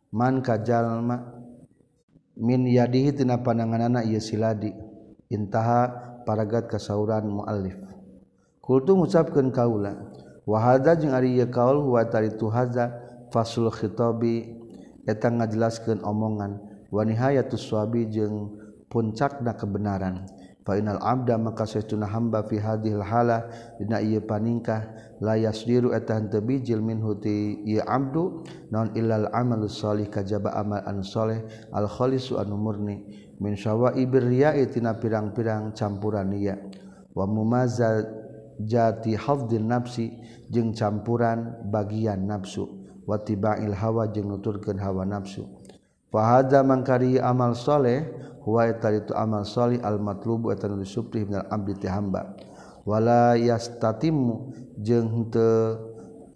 Man 0.08 0.40
kajalma 0.40 1.36
min 2.40 2.64
yadihi 2.64 3.12
tina 3.12 3.44
pandanganana 3.44 4.00
ieu 4.08 4.24
si 4.24 4.40
ladi 4.40 4.72
intaha 5.28 5.92
paragat 6.24 6.72
kasauran 6.72 7.28
muallif. 7.28 7.76
Kultu 8.64 8.96
ngucapkeun 8.96 9.52
kaula 9.52 10.00
wa 10.48 10.58
hadza 10.64 10.96
jeung 10.96 11.12
ari 11.12 11.36
ieu 11.36 11.52
kaul 11.52 11.84
huwa 11.84 12.08
taritu 12.08 12.48
hadza. 12.48 13.03
fasul 13.34 13.66
khitabi 13.74 14.54
eta 15.10 15.26
ngajelaskeun 15.34 16.06
omongan 16.06 16.62
wa 16.94 17.02
nihayatus 17.02 17.66
swabi 17.66 18.06
jeung 18.06 18.54
puncakna 18.86 19.58
kebenaran. 19.58 20.22
Fa 20.64 20.80
inal 20.80 20.96
abda 20.96 21.36
maka 21.36 21.68
saestuna 21.68 22.08
hamba 22.08 22.40
fi 22.48 22.56
hadhil 22.56 23.04
hala 23.04 23.44
dina 23.76 24.00
ieu 24.00 24.24
paningkah 24.24 24.96
la 25.20 25.36
yasdiru 25.36 25.92
eta 25.92 26.16
henteu 26.16 26.40
bijil 26.40 26.80
min 26.80 27.04
huti 27.04 27.60
ieu 27.68 27.84
abdu 27.84 28.40
naon 28.72 28.88
illal 28.96 29.28
amalus 29.36 29.76
salih 29.76 30.08
kajaba 30.08 30.56
amal 30.56 30.80
an 30.88 31.04
saleh 31.04 31.44
al 31.68 31.84
khalisu 31.84 32.40
anu 32.40 32.56
murni 32.56 33.04
min 33.44 33.60
syawaibir 33.60 34.24
riya'i 34.24 34.64
tina 34.72 34.96
pirang-pirang 34.96 35.76
campuran 35.76 36.32
ria 36.32 36.56
wa 37.12 37.28
mumazza 37.28 38.00
jati 38.56 39.20
hafdin 39.20 39.68
nafsi 39.68 40.16
jeung 40.48 40.72
campuran 40.72 41.60
bagian 41.68 42.24
nafsu. 42.24 42.83
watibail 43.04 43.72
hawa 43.72 44.08
jeung 44.08 44.28
nuturkeun 44.32 44.80
hawa 44.80 45.04
nafsu. 45.04 45.44
Fa 46.12 46.38
hadza 46.38 46.62
mangkari 46.62 47.18
amal 47.18 47.58
saleh 47.58 48.06
huwa 48.44 48.68
eta 48.70 48.92
itu 48.92 49.12
amal 49.16 49.42
soleh 49.42 49.82
al 49.82 49.98
matlubu 49.98 50.52
eta 50.54 50.68
nu 50.70 50.78
disupri 50.78 51.24
minal 51.26 51.48
abdi 51.50 51.74
ti 51.74 51.88
hamba. 51.90 52.36
Wala 52.84 53.34
yastatimu 53.34 54.52
jeung 54.78 55.32
teu 55.32 55.80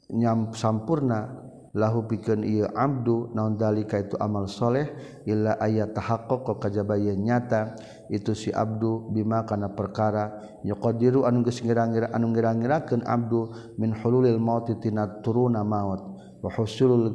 nyam 0.08 0.50
sampurna 0.56 1.44
lahu 1.76 2.08
pikeun 2.08 2.42
ieu 2.42 2.66
abdu 2.72 3.28
naon 3.36 3.60
dalika 3.60 4.00
itu 4.00 4.16
amal 4.16 4.48
soleh 4.48 4.88
illa 5.28 5.60
ayat 5.60 5.92
tahaqqaq 5.92 6.58
kajaba 6.58 6.96
nyata 6.96 7.76
itu 8.08 8.32
si 8.32 8.48
abdu 8.48 9.12
bima 9.12 9.44
kana 9.44 9.70
perkara 9.76 10.58
yuqadiru 10.64 11.28
anu 11.28 11.44
geus 11.44 11.60
ngira-ngira 11.60 12.08
anu 12.16 12.32
ngira-ngirakeun 12.32 13.04
abdu 13.04 13.52
min 13.76 13.92
hululil 13.94 14.40
maut 14.40 14.66
tina 14.80 15.20
turuna 15.20 15.62
maut. 15.62 16.17
wahusul 16.44 17.14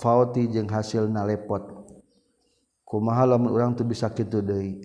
faoti 0.00 0.48
jeung 0.48 0.68
hasil 0.68 1.08
nalepot 1.08 1.82
kumaha 2.88 3.24
lamun 3.24 3.52
urang 3.52 3.72
teu 3.72 3.88
bisa 3.88 4.12
kitu 4.12 4.44
deui? 4.44 4.84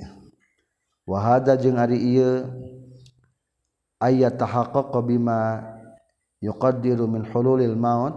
Wahada 1.07 1.55
jeung 1.55 1.79
ari 1.79 1.99
ieu 1.99 2.47
ayat 3.99 4.39
tahaqqaqa 4.39 4.99
bima 5.03 5.63
yuqaddiru 6.43 7.07
min 7.07 7.23
hululil 7.31 7.75
maut 7.75 8.15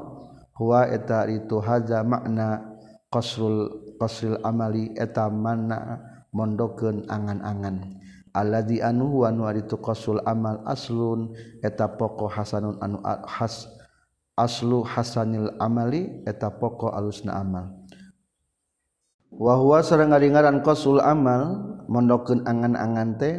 huwa 0.59 0.87
eta 0.91 1.27
itu 1.31 1.59
haza 1.63 2.03
makna 2.03 2.67
qasrul 3.11 3.95
qasril 3.99 4.39
amali 4.43 4.91
eta 4.99 5.31
mana 5.31 6.03
mondokeun 6.35 7.07
angan-angan. 7.11 7.99
Alladzi 8.31 8.79
anu 8.79 9.27
wa 9.27 9.35
nu 9.35 9.43
ari 9.47 9.67
qasrul 9.67 10.23
amal 10.23 10.63
aslun 10.67 11.35
eta 11.67 11.91
pokok 11.91 12.31
hasanun 12.31 12.79
anu 12.79 13.03
has 13.27 13.67
aslu 14.39 14.87
Hasanil 14.87 15.55
amali 15.59 16.23
eta 16.27 16.51
pokok 16.55 16.93
alusna 16.95 17.39
amal. 17.39 17.81
Wahwa 19.31 19.81
serre 19.81 20.11
ngaringaran 20.11 20.61
kosul 20.61 20.99
amal 20.99 21.79
mondoken 21.87 22.45
angan-angan 22.45 23.11
teh 23.17 23.35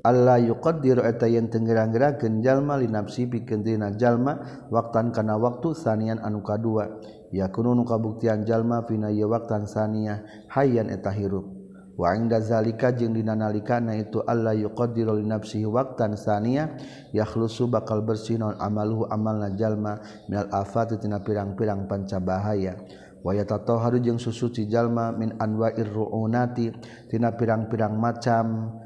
Allah 0.00 0.40
yuqaddiru 0.40 1.04
eta 1.04 1.28
yang 1.28 1.52
tengerang-gerang 1.52 2.40
jalma 2.40 2.80
li 2.80 2.88
nafsi 2.88 3.28
pikeun 3.28 3.60
dina 3.60 3.92
jalma 4.00 4.64
waktan 4.72 5.12
kana 5.12 5.36
waktu 5.36 5.76
sanian 5.76 6.16
anuka 6.24 6.56
dua 6.56 6.88
yakunu 7.28 7.76
nu 7.76 7.84
kabuktian 7.84 8.48
jalma 8.48 8.80
fina 8.88 9.12
ye 9.12 9.28
waktan 9.28 9.68
saniah 9.68 10.24
hayan 10.48 10.88
eta 10.88 11.12
hirup. 11.12 11.59
wazalika 11.98 12.92
jeung 12.94 13.14
dinanalikana 13.16 13.98
itu 13.98 14.22
Allah 14.26 14.54
yuqdirul 14.54 15.24
nafsihi 15.24 15.66
waktan 15.66 16.14
sania 16.14 16.76
yakhlusu 17.10 17.66
bakal 17.70 18.02
bersih 18.04 18.38
non 18.38 18.54
amaluhu 18.58 19.08
amal 19.10 19.38
najallma 19.38 20.02
minal 20.30 20.50
afati 20.52 20.98
tina 21.00 21.22
pirang-pirang 21.22 21.88
pancabahaya. 21.90 22.78
Waya 23.20 23.44
tatoharu 23.44 24.00
jeung 24.00 24.16
susuci 24.16 24.64
jalma 24.64 25.12
min 25.12 25.36
anwa'ir 25.36 25.92
ru'unati 25.92 26.72
tina 27.12 27.36
pirang-pirang 27.36 27.92
macam 27.92 28.76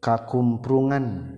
kakumprungan. 0.00 1.36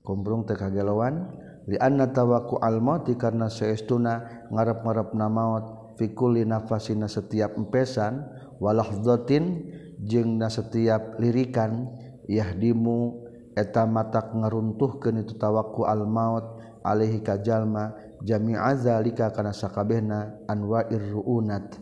Kumprung 0.00 0.48
teu 0.48 0.56
kagelowan? 0.56 1.28
Li 1.68 1.76
anna 1.76 2.08
tawaqu 2.08 2.56
al 2.64 2.80
mauti 2.80 3.20
karna 3.20 3.52
saestuna 3.52 4.48
ngarep-ngarepna 4.48 5.26
maut 5.28 5.64
fi 6.00 6.08
kulli 6.16 6.48
nafasina 6.48 7.04
setiap 7.04 7.52
empesan 7.54 8.24
walahzatin 8.56 9.68
jeng 10.04 10.40
na 10.40 10.48
setiap 10.48 11.20
lirikan 11.20 11.92
yahdimu 12.24 13.26
eta 13.52 13.84
matak 13.84 14.32
ngaruntuhkeun 14.32 15.20
itu 15.20 15.36
tawakku 15.36 15.84
al 15.84 16.08
maut 16.08 16.60
alaihi 16.80 17.20
kajalma 17.20 17.92
jami'a 18.24 18.72
zalika 18.78 19.28
kana 19.32 19.52
sakabehna 19.52 20.46
anwa'ir 20.48 21.12
ru'unat. 21.12 21.76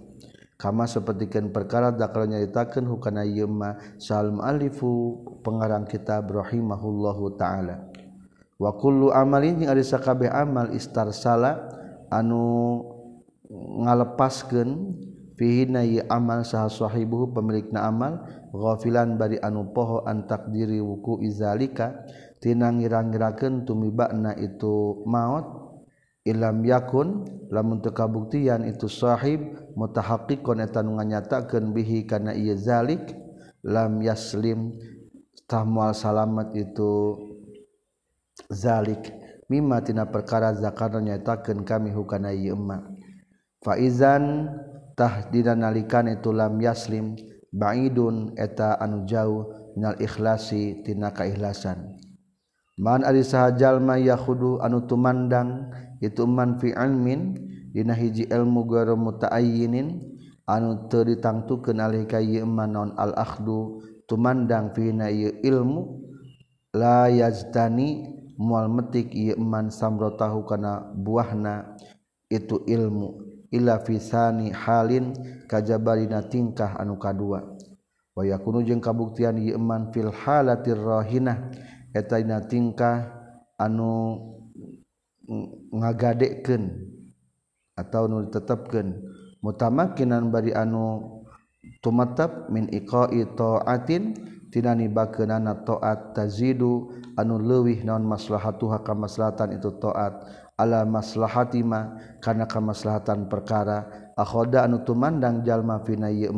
Kama 0.59 0.91
sapertikeun 0.91 1.55
perkara 1.55 1.95
dakal 1.95 2.27
nyaritakeun 2.27 2.91
hukana 2.91 3.23
ieu 3.23 3.47
mah 3.47 3.79
salm 3.95 4.43
alifu 4.43 5.23
pengarang 5.47 5.87
kitab 5.87 6.27
rahimahullahu 6.35 7.39
taala. 7.39 7.87
Wa 8.59 8.75
kullu 8.75 9.15
amalin 9.15 9.63
jeung 9.63 9.71
ari 9.71 9.87
sakabeh 9.87 10.27
amal 10.27 10.75
istarsala 10.75 11.71
anu 12.11 12.83
ngalepaskeun 13.87 14.99
fihina 15.39 15.87
ye 15.87 16.03
amal 16.11 16.43
saha 16.43 16.67
sahibuhu 16.67 17.31
pemilikna 17.31 17.87
amal 17.87 18.19
ghafilan 18.51 19.15
bari 19.15 19.39
anu 19.39 19.71
poho 19.71 20.03
an 20.03 20.27
takdiri 20.27 20.83
wuku 20.83 21.23
izalika 21.23 22.03
tina 22.43 22.75
ngira-ngirakeun 22.75 23.63
tumibana 23.63 24.35
itu 24.35 25.07
maut 25.07 25.69
Ilam 26.29 26.61
yakun 26.61 27.25
lamun 27.49 27.81
teu 27.81 27.97
kabuktian 27.97 28.69
itu 28.69 28.85
sahib 28.85 29.57
mutahaqiqon 29.73 30.61
eta 30.61 30.85
nu 30.85 31.01
nganyatakeun 31.01 31.73
bihi 31.73 32.05
kana 32.05 32.37
ieu 32.37 32.53
zalik 32.53 33.17
lam 33.65 34.05
yaslim 34.05 34.77
tahmual 35.49 35.97
salamat 35.97 36.53
itu 36.53 37.17
zalik. 38.53 39.09
Mimma 39.49 39.81
tina 39.81 40.05
perkara 40.05 40.53
zakar 40.53 40.93
nyatakeun 40.93 41.65
kami 41.65 41.97
hukana 41.97 42.37
ieu 42.37 42.53
emma. 42.53 42.85
Faizan 43.65 44.53
tahdina 44.99 45.55
nalikan 45.55 46.11
itu 46.11 46.35
lam 46.35 46.59
yaslim 46.59 47.15
ba'idun 47.55 48.35
eta 48.35 48.75
anu 48.83 49.07
jauh 49.07 49.47
minal 49.79 49.95
ikhlasi 50.03 50.83
tina 50.83 51.15
kaikhlasan. 51.15 51.95
Man 52.79 53.07
ari 53.07 53.23
sahajalma 53.23 54.03
yakhudu 54.03 54.59
anu 54.59 54.83
tumandang 54.91 55.71
itu 56.03 56.27
man 56.27 56.59
fi 56.59 56.75
ilmin 56.75 57.39
dina 57.71 57.95
hiji 57.95 58.27
ilmu 58.27 58.67
gara 58.67 58.99
mutaayyinin 58.99 60.03
anu 60.51 60.91
teu 60.91 61.07
ditangtukeun 61.07 61.79
alika 61.79 62.19
ieu 62.19 62.47
man 62.47 62.75
non 62.75 62.91
al 62.99 63.15
akhdu 63.15 63.83
tumandang 64.11 64.75
fina 64.75 65.11
ieu 65.11 65.35
ilmu 65.43 66.07
la 66.75 67.11
yazdani 67.11 68.15
mual 68.39 68.71
metik 68.71 69.11
ieu 69.11 69.39
man 69.39 69.71
samrotahu 69.75 70.47
kana 70.47 70.91
buahna 70.95 71.75
itu 72.31 72.63
ilmu. 72.67 73.28
ila 73.49 73.81
fisani 73.85 74.53
halin 74.53 75.17
kajabalina 75.49 76.25
tingkah 76.29 76.77
anu 76.77 77.01
kadua. 77.01 77.45
Waya 78.19 78.35
kuno 78.43 78.61
jeung 78.67 78.83
kabuktian 78.83 79.39
ieu 79.39 79.55
iman 79.55 79.95
fil 79.95 80.11
halatir 80.11 80.75
rahinah 80.75 81.55
eta 81.95 82.19
dina 82.19 82.43
tingkah 82.43 83.15
anu 83.55 84.19
ngagadekeun 85.71 86.65
atau 87.79 88.11
nu 88.11 88.27
ditetepkeun. 88.27 88.89
Mutamakinan 89.39 90.35
bari 90.35 90.51
anu 90.51 91.23
tumatap 91.79 92.51
min 92.51 92.67
iqa'i 92.75 93.23
ta'atin 93.39 94.19
tina 94.51 94.75
nibakeunana 94.75 95.63
taat 95.63 96.11
tazidu 96.17 96.91
anu 97.15 97.39
leuwih 97.39 97.87
naon 97.87 98.03
maslahatuha 98.03 98.83
ka 98.83 98.99
maslahatan 98.99 99.55
itu 99.55 99.71
taat. 99.79 100.27
ala 100.59 100.83
maslahati 100.83 101.63
ma 101.63 101.95
kana 102.19 102.51
kamaslahatan 102.51 103.31
perkara 103.31 104.11
akhoda 104.19 104.67
anu 104.67 104.83
tumandang 104.83 105.47
jalma 105.47 105.79
fina 105.87 106.11
ieu 106.11 106.35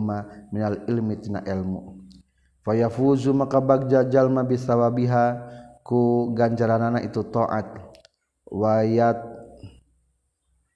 minal 0.52 0.84
ilmi 0.84 1.16
tina 1.16 1.40
ilmu. 1.40 2.04
Fayafuzu 2.60 3.32
maka 3.32 3.56
bagja 3.64 4.04
jalma 4.04 4.44
bisawabiha 4.44 5.24
ku 5.80 6.28
ganjaranana 6.36 7.00
itu 7.00 7.24
taat. 7.32 7.72
Wayat 8.52 9.24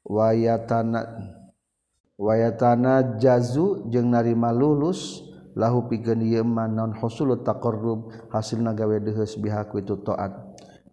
wayatana 0.09 1.05
wayatana 2.17 3.21
jazu 3.21 3.85
jeung 3.93 4.09
narima 4.09 4.49
lulus 4.49 5.21
lahu 5.53 5.85
pikeun 5.93 6.25
ieu 6.25 6.41
emma 6.41 6.65
non 6.65 6.97
husulut 6.97 7.45
taqarrub 7.45 8.09
hasilna 8.33 8.73
gawe 8.73 8.97
deheus 9.05 9.37
bihaku 9.37 9.85
itu 9.85 10.01
taat. 10.01 10.33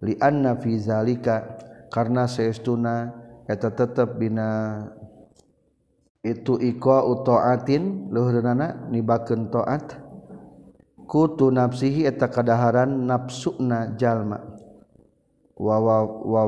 Li 0.03 0.19
anna 0.19 0.59
fi 0.59 0.75
zalika 0.75 1.55
karena 1.91 2.25
seestuna 2.25 3.11
eta 3.45 3.67
tetep 3.67 4.15
bina 4.15 4.79
itu 6.23 6.55
iqa 6.55 7.03
utaatin 7.03 8.07
luhurna 8.07 8.87
nibakeun 8.87 9.51
taat 9.51 9.99
kutu 11.09 11.51
nafsihi 11.51 12.07
eta 12.07 12.31
kadaharan 12.31 12.87
nafsuna 13.03 13.99
jalma. 13.99 14.39
Wa 15.59 15.77
wa 15.77 15.97
wa 16.07 16.43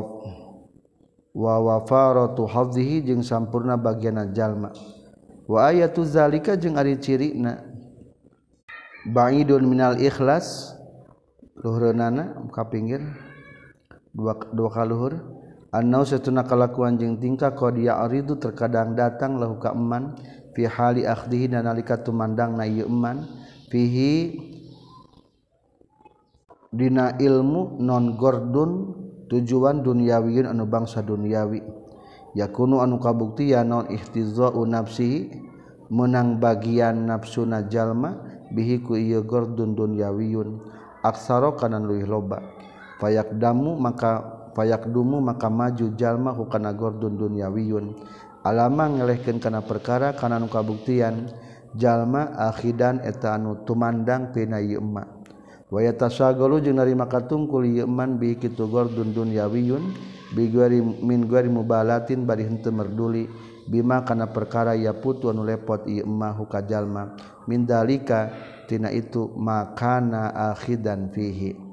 wa 1.35 1.55
wafaratu 1.59 2.47
hadzihi 2.47 3.03
jeung 3.03 3.25
sampurna 3.25 3.75
bagianna 3.75 4.31
jalma. 4.31 4.71
Wa 5.49 5.67
ayatu 5.67 6.07
zalika 6.07 6.55
jeung 6.55 6.79
ari 6.79 6.95
cirina. 6.95 7.67
Ba'idun 9.03 9.67
minal 9.67 9.99
ikhlas 9.99 10.79
luhurna 11.59 12.07
ka 12.55 12.63
pinggir 12.71 13.03
dua 14.15 14.39
dua 14.55 14.71
kaluhur 14.71 15.32
annau 15.73 16.05
satuna 16.05 16.45
kalakuan 16.45 17.01
jeung 17.01 17.17
tingkah 17.17 17.57
kau 17.57 17.73
dia 17.73 17.97
aridu 17.97 18.37
terkadang 18.37 18.93
datang 18.93 19.41
lahu 19.41 19.57
ka 19.57 19.73
eman 19.73 20.13
fi 20.53 20.69
hali 20.69 21.09
akhdihi 21.09 21.49
dan 21.49 21.65
nalika 21.65 21.97
tumandang 21.97 22.53
na 22.53 22.69
ieu 22.69 22.85
eman 22.85 23.25
fihi 23.73 24.37
dina 26.69 27.17
ilmu 27.17 27.81
non 27.81 28.13
gordun 28.13 28.93
tujuan 29.29 29.81
duniawiyun 29.81 30.49
anu 30.49 30.69
bangsa 30.69 31.01
duniawi. 31.01 31.61
Yakunu 32.33 32.81
anu 32.81 32.97
kabukti 32.97 33.53
ya 33.53 33.61
non 33.61 33.85
ihtizau 33.93 34.65
nafsihi 34.65 35.29
menang 35.93 36.41
bagian 36.41 37.05
nafsu 37.05 37.45
najalma 37.45 38.17
bihi 38.49 38.81
ku 38.81 38.97
ieu 38.97 39.21
gordun 39.21 39.77
duniawiyun 39.77 40.61
aksara 41.05 41.53
kana 41.57 41.77
leuwih 41.77 42.09
loba. 42.09 42.41
Fayak 42.97 43.37
damu 43.37 43.77
maka 43.77 44.42
payak 44.53 44.87
dumu 44.87 45.19
maka 45.19 45.49
maju 45.49 45.91
jalma 45.97 46.31
hukana 46.31 46.71
gordun 46.71 47.17
duniawiyun. 47.17 47.97
Alama 48.43 48.91
ngelehkeun 48.91 49.39
kana 49.41 49.63
perkara 49.63 50.13
kana 50.13 50.37
nu 50.37 50.51
kabuktian 50.51 51.31
jalma 51.73 52.31
akhidan 52.37 53.01
eta 53.01 53.35
anu 53.35 53.65
tumandang 53.65 54.35
pina 54.35 54.61
ieu 54.61 54.77
emma. 54.77 55.09
Wa 55.73 55.81
yatasagalu 55.81 56.61
jeung 56.69 56.77
narima 56.77 57.09
katungkul 57.09 57.65
ieu 57.65 57.89
man 57.89 58.21
bi 58.21 58.37
kitu 58.37 58.69
gordun 58.69 59.15
dunyawiyun 59.15 59.83
bi 60.37 60.51
gari 60.51 60.83
min 60.83 61.25
gari 61.25 61.49
mubalatin 61.49 62.27
bari 62.29 62.45
henteu 62.45 62.75
merduli. 62.75 63.25
Bima 63.63 64.03
kana 64.03 64.27
perkara 64.27 64.75
ya 64.75 64.91
putu 64.91 65.31
anu 65.31 65.47
lepot 65.47 65.87
ieu 65.87 66.03
emma 66.03 66.35
huka 66.35 66.61
jalma. 66.67 67.15
Min 67.47 67.63
dalika 67.63 68.27
tina 68.67 68.91
itu 68.91 69.31
makana 69.39 70.51
akhidan 70.51 71.15
fihi. 71.15 71.72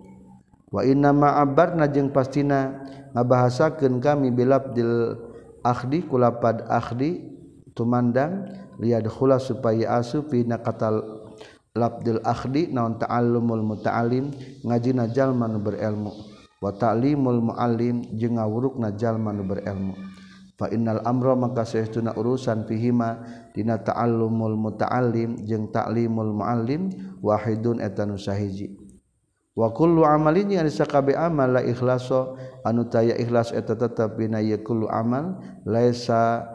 wa 0.71 0.87
inna 0.87 1.11
ma 1.11 1.39
abarna 1.43 1.91
jeung 1.91 2.15
pastina 2.15 2.87
ngabahasakeun 3.13 3.99
kami 3.99 4.31
bilabdil 4.31 5.19
akhdi 5.61 6.07
kulapad 6.07 6.65
akhdi 6.71 7.27
tumandang 7.77 8.49
liyadkhula 8.81 9.37
supaya 9.37 10.01
asu 10.01 10.25
fi 10.25 10.47
naqatal 10.49 11.21
labdil 11.77 12.19
akhdi 12.25 12.73
naon 12.73 12.99
ta'allumul 12.99 13.63
muta'allim 13.63 14.33
ngajina 14.65 15.07
jalma 15.13 15.47
nu 15.47 15.61
berilmu. 15.63 16.13
Wa 16.61 16.75
ta'limul 16.77 17.41
muallim 17.41 18.05
jeung 18.17 18.37
ngawurukna 18.37 18.97
jalma 18.97 19.31
nu 19.33 19.47
berilmu. 19.47 19.95
Fa 20.59 20.69
innal 20.73 21.01
amra 21.09 21.33
maka 21.33 21.65
saestuna 21.65 22.13
urusan 22.17 22.69
fihima 22.69 23.21
dina 23.55 23.81
ta'allumul 23.81 24.57
muta'allim 24.57 25.45
jeung 25.45 25.73
ta'limul 25.73 26.37
muallim 26.37 26.89
wahidun 27.21 27.81
eta 27.81 28.05
nu 28.05 28.21
sahiji. 28.21 28.80
wa 29.61 29.69
kullu 29.77 30.09
amalin 30.09 30.49
yang 30.49 30.73
sakabe 30.73 31.13
amal 31.13 31.53
la 31.53 31.61
ikhlaso 31.61 32.41
anu 32.65 32.89
taya 32.89 33.13
ikhlas 33.21 33.53
eta 33.53 33.77
tetap 33.77 34.17
bina 34.17 34.41
kullu 34.65 34.89
amal 34.89 35.37
laisa 35.69 36.49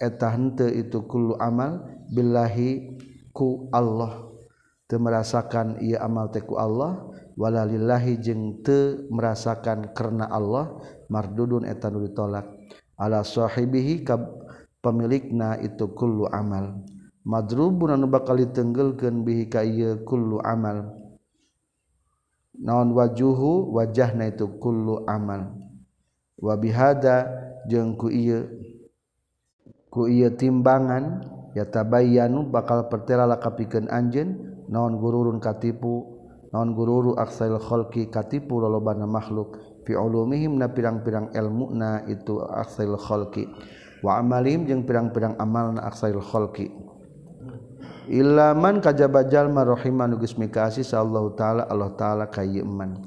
eta 0.00 0.32
henteu 0.32 0.72
itu 0.72 1.04
kullu 1.04 1.36
amal 1.36 1.84
billahi 2.08 2.96
ku 3.36 3.68
Allah. 3.76 4.32
Teu 4.88 5.00
merasakan 5.00 5.80
ia 5.80 6.04
amal 6.04 6.28
teku 6.28 6.56
Allah 6.60 7.00
wala 7.36 7.64
lillahi 7.64 8.20
jeung 8.20 8.60
teu 8.60 9.08
merasakan 9.08 9.96
karena 9.96 10.28
Allah 10.28 10.76
mardudun 11.08 11.64
eta 11.64 11.88
nu 11.88 12.04
ditolak. 12.04 12.44
Ala 13.00 13.24
sahibihi 13.24 14.04
ka 14.04 14.20
pemilikna 14.84 15.60
itu 15.64 15.92
kullu 15.96 16.28
amal. 16.28 16.84
Madrubun 17.24 17.96
anu 17.96 18.10
bakal 18.10 18.36
ditenggelkeun 18.36 19.24
bihi 19.24 19.48
ka 19.48 19.64
ieu 19.64 20.04
kullu 20.04 20.42
amal. 20.44 21.01
naon 22.62 22.94
wajuhu 22.94 23.74
wajahna 23.74 24.30
itu 24.30 24.46
kullu 24.62 25.02
amal. 25.10 25.52
Wabihada 26.38 27.26
jeung 27.66 27.94
ku 27.98 28.10
ieu 28.10 28.46
ku 29.90 30.06
ieu 30.08 30.30
timbangan 30.34 31.26
ya 31.52 31.68
tabayyanu 31.68 32.48
bakal 32.48 32.88
pertela 32.88 33.26
lakapikeun 33.26 33.90
anjen 33.90 34.58
naon 34.70 34.96
gururun 34.96 35.38
katipu 35.42 36.22
naon 36.54 36.72
gururu 36.72 37.18
aksail 37.18 37.58
khalqi 37.58 38.08
katipu 38.08 38.62
lolobana 38.62 39.04
makhluk. 39.04 39.58
Fi 39.82 39.98
ulumihim 39.98 40.62
na 40.62 40.70
pirang-pirang 40.70 41.34
ilmu 41.34 41.74
na 41.74 42.06
itu 42.06 42.38
aksail 42.38 42.94
khalqi. 42.94 43.50
Wa 44.02 44.22
amalim 44.22 44.66
jeung 44.66 44.86
pirang-pirang 44.86 45.34
amal 45.42 45.74
na 45.74 45.90
aksail 45.90 46.22
khalqi. 46.22 46.70
Ilaman 48.10 48.82
kajjallma 48.82 49.62
rohhiman 49.62 50.18
nugus 50.18 50.34
mikasi 50.34 50.82
Allahu 50.90 51.38
ta'ala 51.38 51.70
Allah 51.70 51.94
ta'ala 51.94 52.26
kayman 52.26 52.98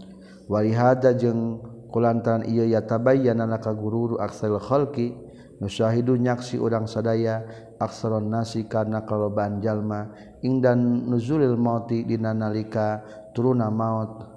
walihada 0.47 1.12
jeung 1.12 1.60
kulantaran 1.91 2.47
ia 2.47 2.63
ya 2.63 2.79
tabayan 2.79 3.43
na 3.43 3.60
kagururu 3.60 4.23
aksel 4.23 4.55
kholki 4.55 5.12
nusyahidu 5.60 6.15
nyaksi 6.15 6.55
urang 6.55 6.88
sadaya 6.88 7.43
aksaron 7.75 8.31
nasi 8.31 8.67
karena 8.71 9.03
kaloban 9.03 9.60
jalma 9.60 10.15
ingdan 10.39 11.12
nuzulil 11.12 11.60
mauti 11.60 12.08
dina 12.08 12.31
nalika 12.31 13.03
turuna 13.36 13.67
maut. 13.67 14.31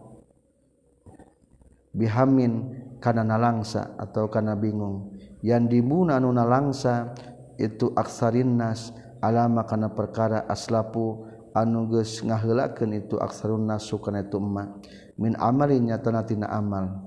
Bihamin 1.95 2.79
kana 2.99 3.23
nalangsa 3.27 3.95
atau 3.99 4.31
kana 4.31 4.55
bingung. 4.55 5.15
Yang 5.43 5.79
dibuna 5.79 6.19
nuna 6.19 6.43
langsa 6.47 7.15
itu 7.59 7.91
aksarin 7.95 8.59
nas 8.59 8.95
alama 9.21 9.65
kana 9.67 9.91
perkara 9.93 10.47
aslapu 10.47 11.27
anu 11.57 11.91
geus 11.91 12.23
ngaheulakeun 12.23 12.95
itu 12.95 13.19
aksarun 13.19 13.67
nasu 13.67 13.99
kana 13.99 14.23
itu 14.23 14.39
emma. 14.39 14.79
Min 15.19 15.35
amalin 15.35 15.91
nyatana 15.91 16.23
tina 16.23 16.47
amal. 16.47 17.03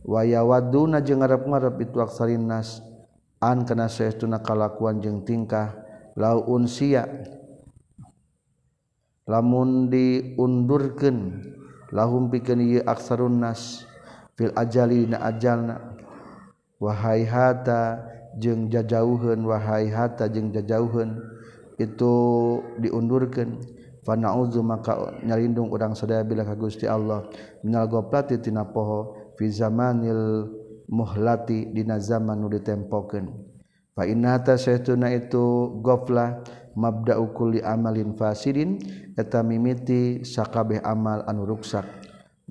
Wa 0.00 0.24
yawaduna 0.24 1.04
jeung 1.04 1.20
ngarep-ngarep 1.20 1.76
itu 1.84 2.00
aksarin 2.00 2.48
nas. 2.48 2.80
An 3.36 3.68
kana 3.68 3.92
saestuna 3.92 4.40
kalakuan 4.40 5.04
jeung 5.04 5.20
tingkah. 5.28 5.76
Laun 6.16 6.64
sia 6.64 7.04
lamun 9.28 9.92
diundurkeun 9.92 11.18
lahum 11.92 12.32
pikeun 12.32 12.64
ieu 12.64 12.80
aksarun 12.88 13.44
nas. 13.44 13.84
Fil 14.40 14.56
ajali 14.56 15.04
na 15.04 15.20
ajalna. 15.28 15.76
Wahai 16.80 17.28
hata 17.28 18.08
jeung 18.40 18.72
jajauheun. 18.72 19.44
Wahai 19.44 19.92
hata 19.92 20.32
jeung 20.32 20.48
jajauheun. 20.48 21.20
itu 21.80 22.14
diundurkan. 22.76 23.56
Panauzu 24.00 24.64
maka 24.64 25.20
nyalindung 25.24 25.68
urang 25.68 25.92
sadaya 25.92 26.24
bila 26.24 26.44
ka 26.44 26.56
Gusti 26.56 26.88
Allah. 26.88 27.24
Minal 27.64 27.88
goplati 27.88 28.40
tina 28.40 28.64
poho 28.64 29.32
fi 29.36 29.48
zamanil 29.48 30.48
muhlati 30.88 31.68
dina 31.72 32.00
zaman 32.00 32.40
nu 32.40 32.48
ditempokeun. 32.48 33.28
Fa 33.92 34.08
innata 34.08 34.56
saytuna 34.56 35.12
itu 35.12 35.76
gofla 35.84 36.40
mabda'u 36.72 37.36
kulli 37.36 37.60
amalin 37.60 38.16
fasidin 38.16 38.80
eta 39.20 39.44
mimiti 39.44 40.24
sakabeh 40.24 40.80
amal 40.80 41.20
anu 41.28 41.44
ruksak. 41.44 41.84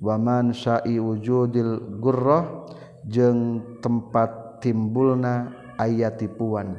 Wa 0.00 0.16
man 0.16 0.54
sa'i 0.54 0.96
wujudil 0.96 2.00
gurrah 2.00 2.64
jeung 3.04 3.60
tempat 3.82 4.62
timbulna 4.62 5.50
ayat 5.76 6.22
tipuan. 6.22 6.78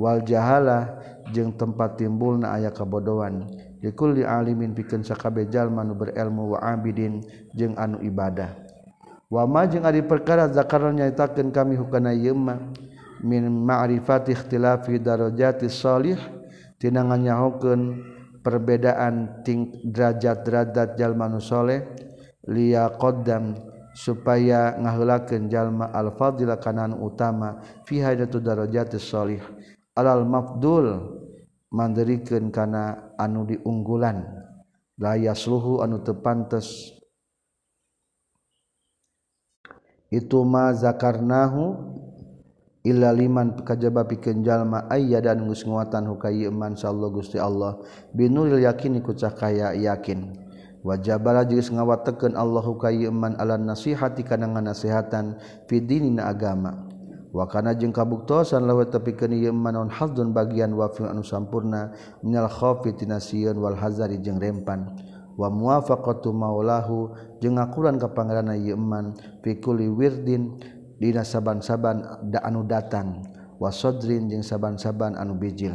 Wal 0.00 0.24
jahalah 0.24 1.00
jeung 1.32 1.56
tempat 1.56 1.96
timbul 1.96 2.36
na 2.36 2.54
aya 2.54 2.68
kabodohan. 2.68 3.48
Dikulli 3.82 4.22
alimin 4.22 4.76
pikeun 4.76 5.02
sakabejal 5.02 5.66
manu 5.72 5.98
berilmu 5.98 6.54
wa 6.54 6.58
abidin 6.62 7.24
jeung 7.56 7.74
anu 7.74 7.98
ibadah. 8.04 8.54
Wama 9.32 9.64
jeung 9.64 9.88
ari 9.88 10.04
perkara 10.04 10.46
zakaran 10.52 11.00
nyaitakeun 11.00 11.50
kami 11.50 11.80
hukana 11.80 12.12
yema 12.12 12.60
min 13.24 13.48
ma'rifati 13.48 14.36
ikhtilafi 14.36 15.00
darajati 15.00 15.72
salih 15.72 16.20
tina 16.76 17.00
nganyahokeun 17.00 17.80
perbedaan 18.44 19.40
ting 19.46 19.72
derajat-derajat 19.88 21.00
jalma 21.00 21.32
nu 21.32 21.40
liya 22.50 22.90
qaddam 22.98 23.54
supaya 23.94 24.74
ngaheulakeun 24.82 25.46
jalma 25.46 25.88
al 25.94 26.10
fadila 26.18 26.58
kanan 26.58 26.98
utama 26.98 27.62
fi 27.86 28.02
hadatu 28.04 28.42
darajati 28.42 28.98
salih. 29.00 29.40
Alal 29.92 30.24
mafdul 30.24 31.20
mandirikan 31.72 32.52
kana 32.52 33.16
anu 33.16 33.48
diunggulan. 33.48 34.22
Layasluhu 35.00 35.80
anu 35.80 36.04
tepantes. 36.04 36.92
Itu 40.12 40.44
ma 40.44 40.76
zakarnahu 40.76 41.72
illa 42.84 43.16
liman 43.16 43.64
kajaba 43.64 44.04
pikeun 44.04 44.44
jalma 44.44 44.84
ayyadan 44.92 45.48
geus 45.48 45.64
nguatan 45.64 46.04
hukai 46.12 46.44
iman 46.44 46.76
sallallahu 46.76 47.24
Gusti 47.24 47.40
Allah. 47.40 47.80
Binuril 48.12 48.60
yakin 48.60 49.00
ku 49.00 49.16
cahaya 49.16 49.72
yakin. 49.72 50.36
Wajabala 50.84 51.48
jeung 51.48 51.78
ngawatekeun 51.78 52.36
Allah 52.36 52.60
hukai 52.60 53.08
iman 53.08 53.38
ala 53.40 53.56
nasihati 53.56 54.26
kana 54.26 54.50
ngasihatan 54.50 55.40
fi 55.64 55.80
dinina 55.80 56.28
agama. 56.28 56.91
wakana 57.32 57.72
jeung 57.72 57.96
kabuktosan 57.96 58.68
lewat 58.68 58.92
tepi 58.92 59.16
keniman 59.16 59.72
non 59.72 59.88
hasdun 59.88 60.36
bagian 60.36 60.76
wafil 60.76 61.08
anu 61.08 61.24
sampurna 61.24 61.96
minal 62.20 62.46
khofi 62.46 62.92
tinasiun 62.92 63.56
wal 63.56 63.74
hazari 63.74 64.20
jeung 64.20 64.36
rempan. 64.36 64.92
Wa 65.32 65.48
muwafaqatu 65.48 66.28
maulahu 66.28 67.16
jeung 67.40 67.56
ngakuran 67.56 67.96
ka 67.96 68.12
pangeranna 68.12 68.52
ieu 68.52 68.76
iman 68.76 69.16
fi 69.40 69.56
wirdin 69.64 70.60
dina 71.00 71.24
saban-saban 71.24 72.28
da 72.28 72.44
anu 72.44 72.68
datang. 72.68 73.24
Wa 73.56 73.72
sadrin 73.72 74.28
jeung 74.28 74.44
saban-saban 74.44 75.16
anu 75.16 75.32
bijil. 75.40 75.72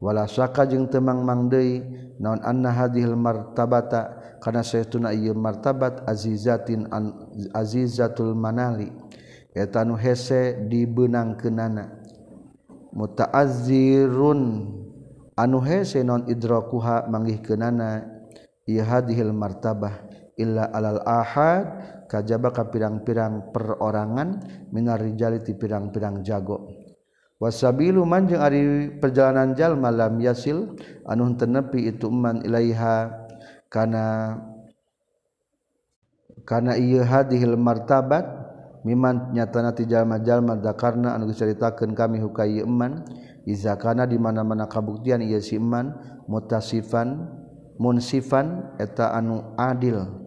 Wala 0.00 0.24
saka 0.24 0.64
jeung 0.64 0.88
temang 0.88 1.28
mang 1.28 1.52
deui 1.52 1.84
naon 2.16 2.40
anna 2.40 2.72
hadhil 2.72 3.20
martabata 3.20 4.16
kana 4.40 4.64
saytuna 4.64 5.12
ieu 5.12 5.36
martabat 5.36 6.08
azizatin 6.08 6.88
an, 6.88 7.12
azizatul 7.52 8.32
manali. 8.32 8.88
etanu 9.54 9.94
hese 9.98 10.66
dibenang 10.66 11.38
kenana 11.38 12.00
mutaazirun 12.90 14.40
anu 15.38 15.58
hese 15.62 16.02
non 16.02 16.26
idrakuha 16.26 17.06
manggih 17.10 17.42
kenana 17.42 18.06
hadhil 18.78 19.34
martabah 19.34 20.06
illa 20.38 20.70
alal 20.70 21.02
ahad. 21.02 21.66
Kajaba 22.10 22.50
ka 22.50 22.66
pirang-pirang 22.66 23.54
perorangan 23.54 24.42
minar 24.74 24.98
rijali 24.98 25.46
ti 25.46 25.54
pirang-pirang 25.54 26.26
jago. 26.26 26.66
Wasabilu 27.38 28.02
man 28.02 28.26
jeung 28.26 28.42
ari 28.42 28.90
perjalanan 28.98 29.54
jalma 29.54 29.94
lam 29.94 30.18
yasil 30.18 30.74
anu 31.06 31.38
tenepi 31.38 31.86
itu 31.86 32.10
man 32.10 32.42
ilaiha. 32.42 33.14
Kana 33.70 34.34
kana 36.42 36.74
ieu 36.82 37.06
hadhil 37.06 37.54
martabat 37.54 38.26
miman 38.84 39.32
nyatana 39.36 39.76
ti 39.76 39.84
jalma-jalma 39.84 40.56
zakarna 40.60 41.12
anu 41.12 41.28
diceritakeun 41.28 41.92
kami 41.92 42.20
hukai 42.20 42.60
ieu 42.60 42.66
iman 42.68 43.04
izakana 43.44 44.08
di 44.08 44.16
mana-mana 44.16 44.64
kabuktian 44.68 45.20
ieu 45.20 45.40
si 45.40 45.60
iman 45.60 45.92
mutasifan 46.28 47.28
munsifan 47.80 48.76
eta 48.76 49.16
anu 49.16 49.56
adil. 49.56 50.20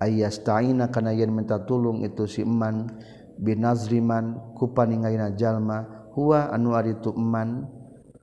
Ayastaina 0.00 0.92
kana 0.92 1.16
yen 1.16 1.32
minta 1.32 1.62
tulung 1.64 2.04
itu 2.04 2.28
si 2.28 2.44
iman 2.44 2.92
binazriman 3.40 4.52
ku 4.52 4.68
paningaina 4.74 5.32
jalma 5.32 6.10
huwa 6.12 6.52
anu 6.52 6.76
ari 6.76 6.98
tu 7.00 7.14
iman 7.16 7.64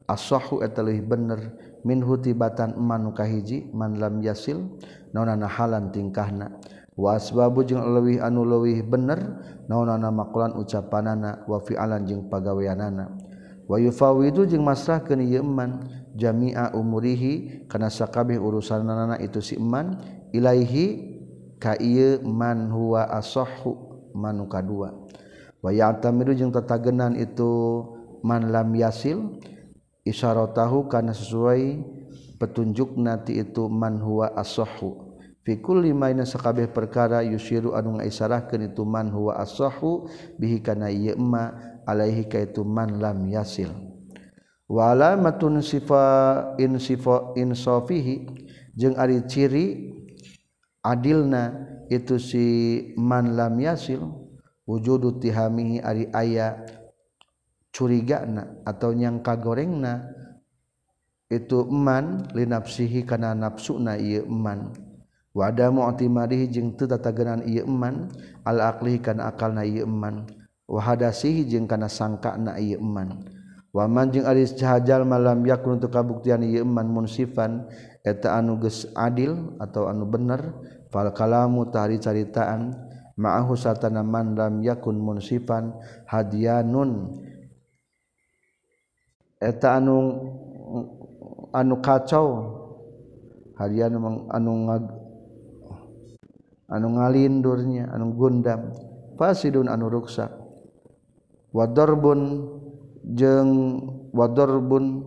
asahu 0.06 0.62
eta 0.62 0.86
leuwih 0.86 1.02
bener 1.02 1.42
min 1.82 2.06
hutibatan 2.06 2.78
iman 2.78 3.10
nu 3.10 3.12
kahiji 3.18 3.72
man 3.74 3.98
lam 3.98 4.22
yasil 4.22 4.78
naonana 5.10 5.50
halan 5.50 5.90
tingkahna. 5.90 6.61
wasbabu 6.96 7.64
jeung 7.64 7.82
leuwih 7.82 8.20
anu 8.20 8.44
leuwih 8.44 8.84
bener 8.84 9.40
naonana 9.68 10.12
maqulan 10.12 10.56
ucapanana 10.60 11.48
wa 11.48 11.58
fi'alan 11.64 12.04
jeung 12.04 12.28
pagaweanana. 12.28 13.12
Wa 13.72 13.80
yufawidu 13.80 14.44
jeung 14.52 14.68
masrahkeun 14.68 15.24
ieu 15.24 15.40
iman 15.40 15.88
jami'a 16.12 16.76
umurihi 16.76 17.64
kana 17.72 17.88
sakabeh 17.88 18.36
urusanana 18.36 19.16
itu 19.24 19.40
si 19.40 19.56
iman 19.56 19.96
ilaihi 20.36 21.08
ka 21.56 21.80
ieu 21.80 22.20
man 22.28 22.68
huwa 22.68 23.08
asahhu 23.16 24.12
manu 24.12 24.44
kadua 24.52 24.92
wa 25.64 25.72
ya'tamidu 25.72 26.36
jeung 26.36 26.52
tatagenan 26.52 27.16
itu 27.16 27.48
man 28.28 28.52
lam 28.52 28.76
yasil 28.76 29.40
isyaratahu 30.04 30.92
kana 30.92 31.16
sesuai 31.16 31.80
petunjuk 32.36 33.00
nanti 33.00 33.40
itu 33.40 33.72
man 33.72 34.04
huwa 34.04 34.36
asahhu. 34.36 35.11
fikul 35.42 35.82
lima 35.82 36.14
ina 36.14 36.26
sakabeh 36.26 36.70
perkara 36.70 37.26
yusiru 37.26 37.74
anu 37.74 37.98
ngaisarahkeun 37.98 38.74
itu 38.74 38.86
man 38.86 39.10
huwa 39.10 39.42
asahu 39.42 40.06
bihi 40.38 40.62
kana 40.62 40.94
ieu 40.94 41.18
ma 41.18 41.54
alaihi 41.86 42.30
ka 42.30 42.38
itu 42.42 42.62
man 42.62 43.02
lam 43.02 43.26
yasil. 43.30 43.70
Wa 44.72 44.96
alamatun 44.96 45.60
sifa 45.60 46.56
in 46.56 46.80
sifa 46.80 47.36
insafihi 47.36 48.24
jeung 48.72 48.96
ari 48.96 49.20
ciri 49.28 49.92
adilna 50.80 51.68
itu 51.92 52.16
si 52.16 52.46
man 52.96 53.36
lam 53.36 53.60
yasil 53.60 54.00
wujudu 54.64 55.20
tihamihi 55.20 55.84
ari 55.84 56.08
aya 56.16 56.64
curigana 57.76 58.64
atau 58.64 58.96
nyangka 58.96 59.36
gorengna 59.36 60.08
itu 61.28 61.68
eman 61.68 62.32
linapsihi 62.32 63.04
kana 63.04 63.36
nafsuna 63.36 64.00
ieu 64.00 64.24
man. 64.28 64.91
wada 65.32 65.72
mu'timarihi 65.72 66.52
jeung 66.52 66.76
teu 66.76 66.88
tatagenan 66.88 67.44
ieu 67.48 67.64
eman 67.64 68.12
al 68.44 68.60
aqli 68.60 69.00
kana 69.00 69.32
akalna 69.32 69.64
ieu 69.64 69.88
eman. 69.88 70.28
Wa 70.68 70.80
hadasihi 70.80 71.48
jeung 71.48 71.68
kana 71.68 71.92
sangkana 71.92 72.60
ieu 72.60 72.80
eman. 72.80 73.24
Wa 73.72 73.88
man 73.88 74.12
jeung 74.12 74.28
ari 74.28 74.44
cahajal 74.44 75.08
malam 75.08 75.44
yakun 75.48 75.80
teu 75.80 75.88
kabuktian 75.88 76.44
ieu 76.44 76.68
eman 76.68 76.88
munsifan 76.92 77.68
eta 78.04 78.36
anu 78.36 78.60
geus 78.60 78.90
adil 78.98 79.56
atau 79.62 79.88
anu 79.88 80.04
bener 80.10 80.52
fal 80.92 81.08
kalamu 81.16 81.70
tahari 81.70 82.02
caritaan 82.02 82.74
ma'ahu 83.16 83.54
satana 83.54 84.02
man 84.02 84.34
lam 84.34 84.60
yakun 84.66 84.98
munsifan 84.98 85.72
hadianun 86.10 87.16
eta 89.38 89.78
anu 89.78 90.18
anu 91.54 91.76
kacau 91.80 92.28
hadian 93.56 93.96
anu 94.34 94.52
ngag 94.68 94.84
anu 96.72 96.96
ngalindurnya 96.96 97.92
anu 97.92 98.16
gundam 98.16 98.72
fasidun 99.20 99.68
anu 99.68 99.92
ruksa. 99.92 100.32
Wadarbun 101.52 102.48
jeung 103.12 103.52
wadarbun 104.16 105.04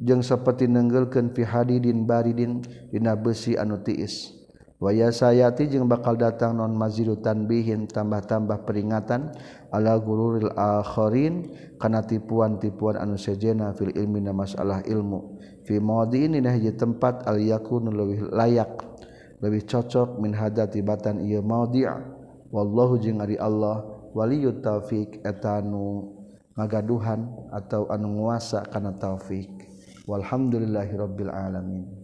jeung 0.00 0.24
seperti 0.24 0.64
nengggelkeun 0.64 1.36
fi 1.36 1.44
hadidin 1.44 2.08
baridin 2.08 2.64
dina 2.88 3.12
besi 3.12 3.60
anu 3.60 3.76
tiis. 3.84 4.32
Waya 4.82 5.14
sayati 5.14 5.70
jeung 5.70 5.86
bakal 5.86 6.18
datang 6.18 6.58
non 6.58 6.74
mazilu 6.74 7.20
tanbihin 7.22 7.86
tambah-tambah 7.86 8.66
peringatan 8.66 9.30
ala 9.70 9.94
gururil 9.94 10.50
akharin 10.58 11.54
kana 11.78 12.02
tipuan-tipuan 12.02 12.98
anu 12.98 13.14
sejena 13.14 13.70
fil 13.78 13.94
ilmi 13.94 14.24
na 14.24 14.34
masalah 14.34 14.82
ilmu. 14.82 15.38
Fi 15.68 15.78
mawadhi'in 15.78 16.34
dina 16.34 16.50
hiji 16.56 16.74
tempat 16.74 17.28
al 17.30 17.38
yakun 17.38 17.94
leuwih 17.94 18.32
layak. 18.34 18.91
lebih 19.42 19.66
cocok 19.66 20.22
min 20.22 20.32
hada 20.38 20.70
tibatan 20.70 21.18
ieu 21.26 21.42
maudhi' 21.42 21.90
wallahu 22.54 22.96
jeung 23.02 23.18
ari 23.18 23.34
Allah 23.36 23.82
waliyut 24.14 24.62
taufik 24.62 25.18
etanu 25.26 26.14
ngagaduhan 26.54 27.26
atau 27.50 27.90
anu 27.90 28.22
nguasa 28.22 28.62
kana 28.70 28.94
taufik 28.94 29.50
walhamdulillahirabbil 30.06 31.32
alamin. 31.32 32.01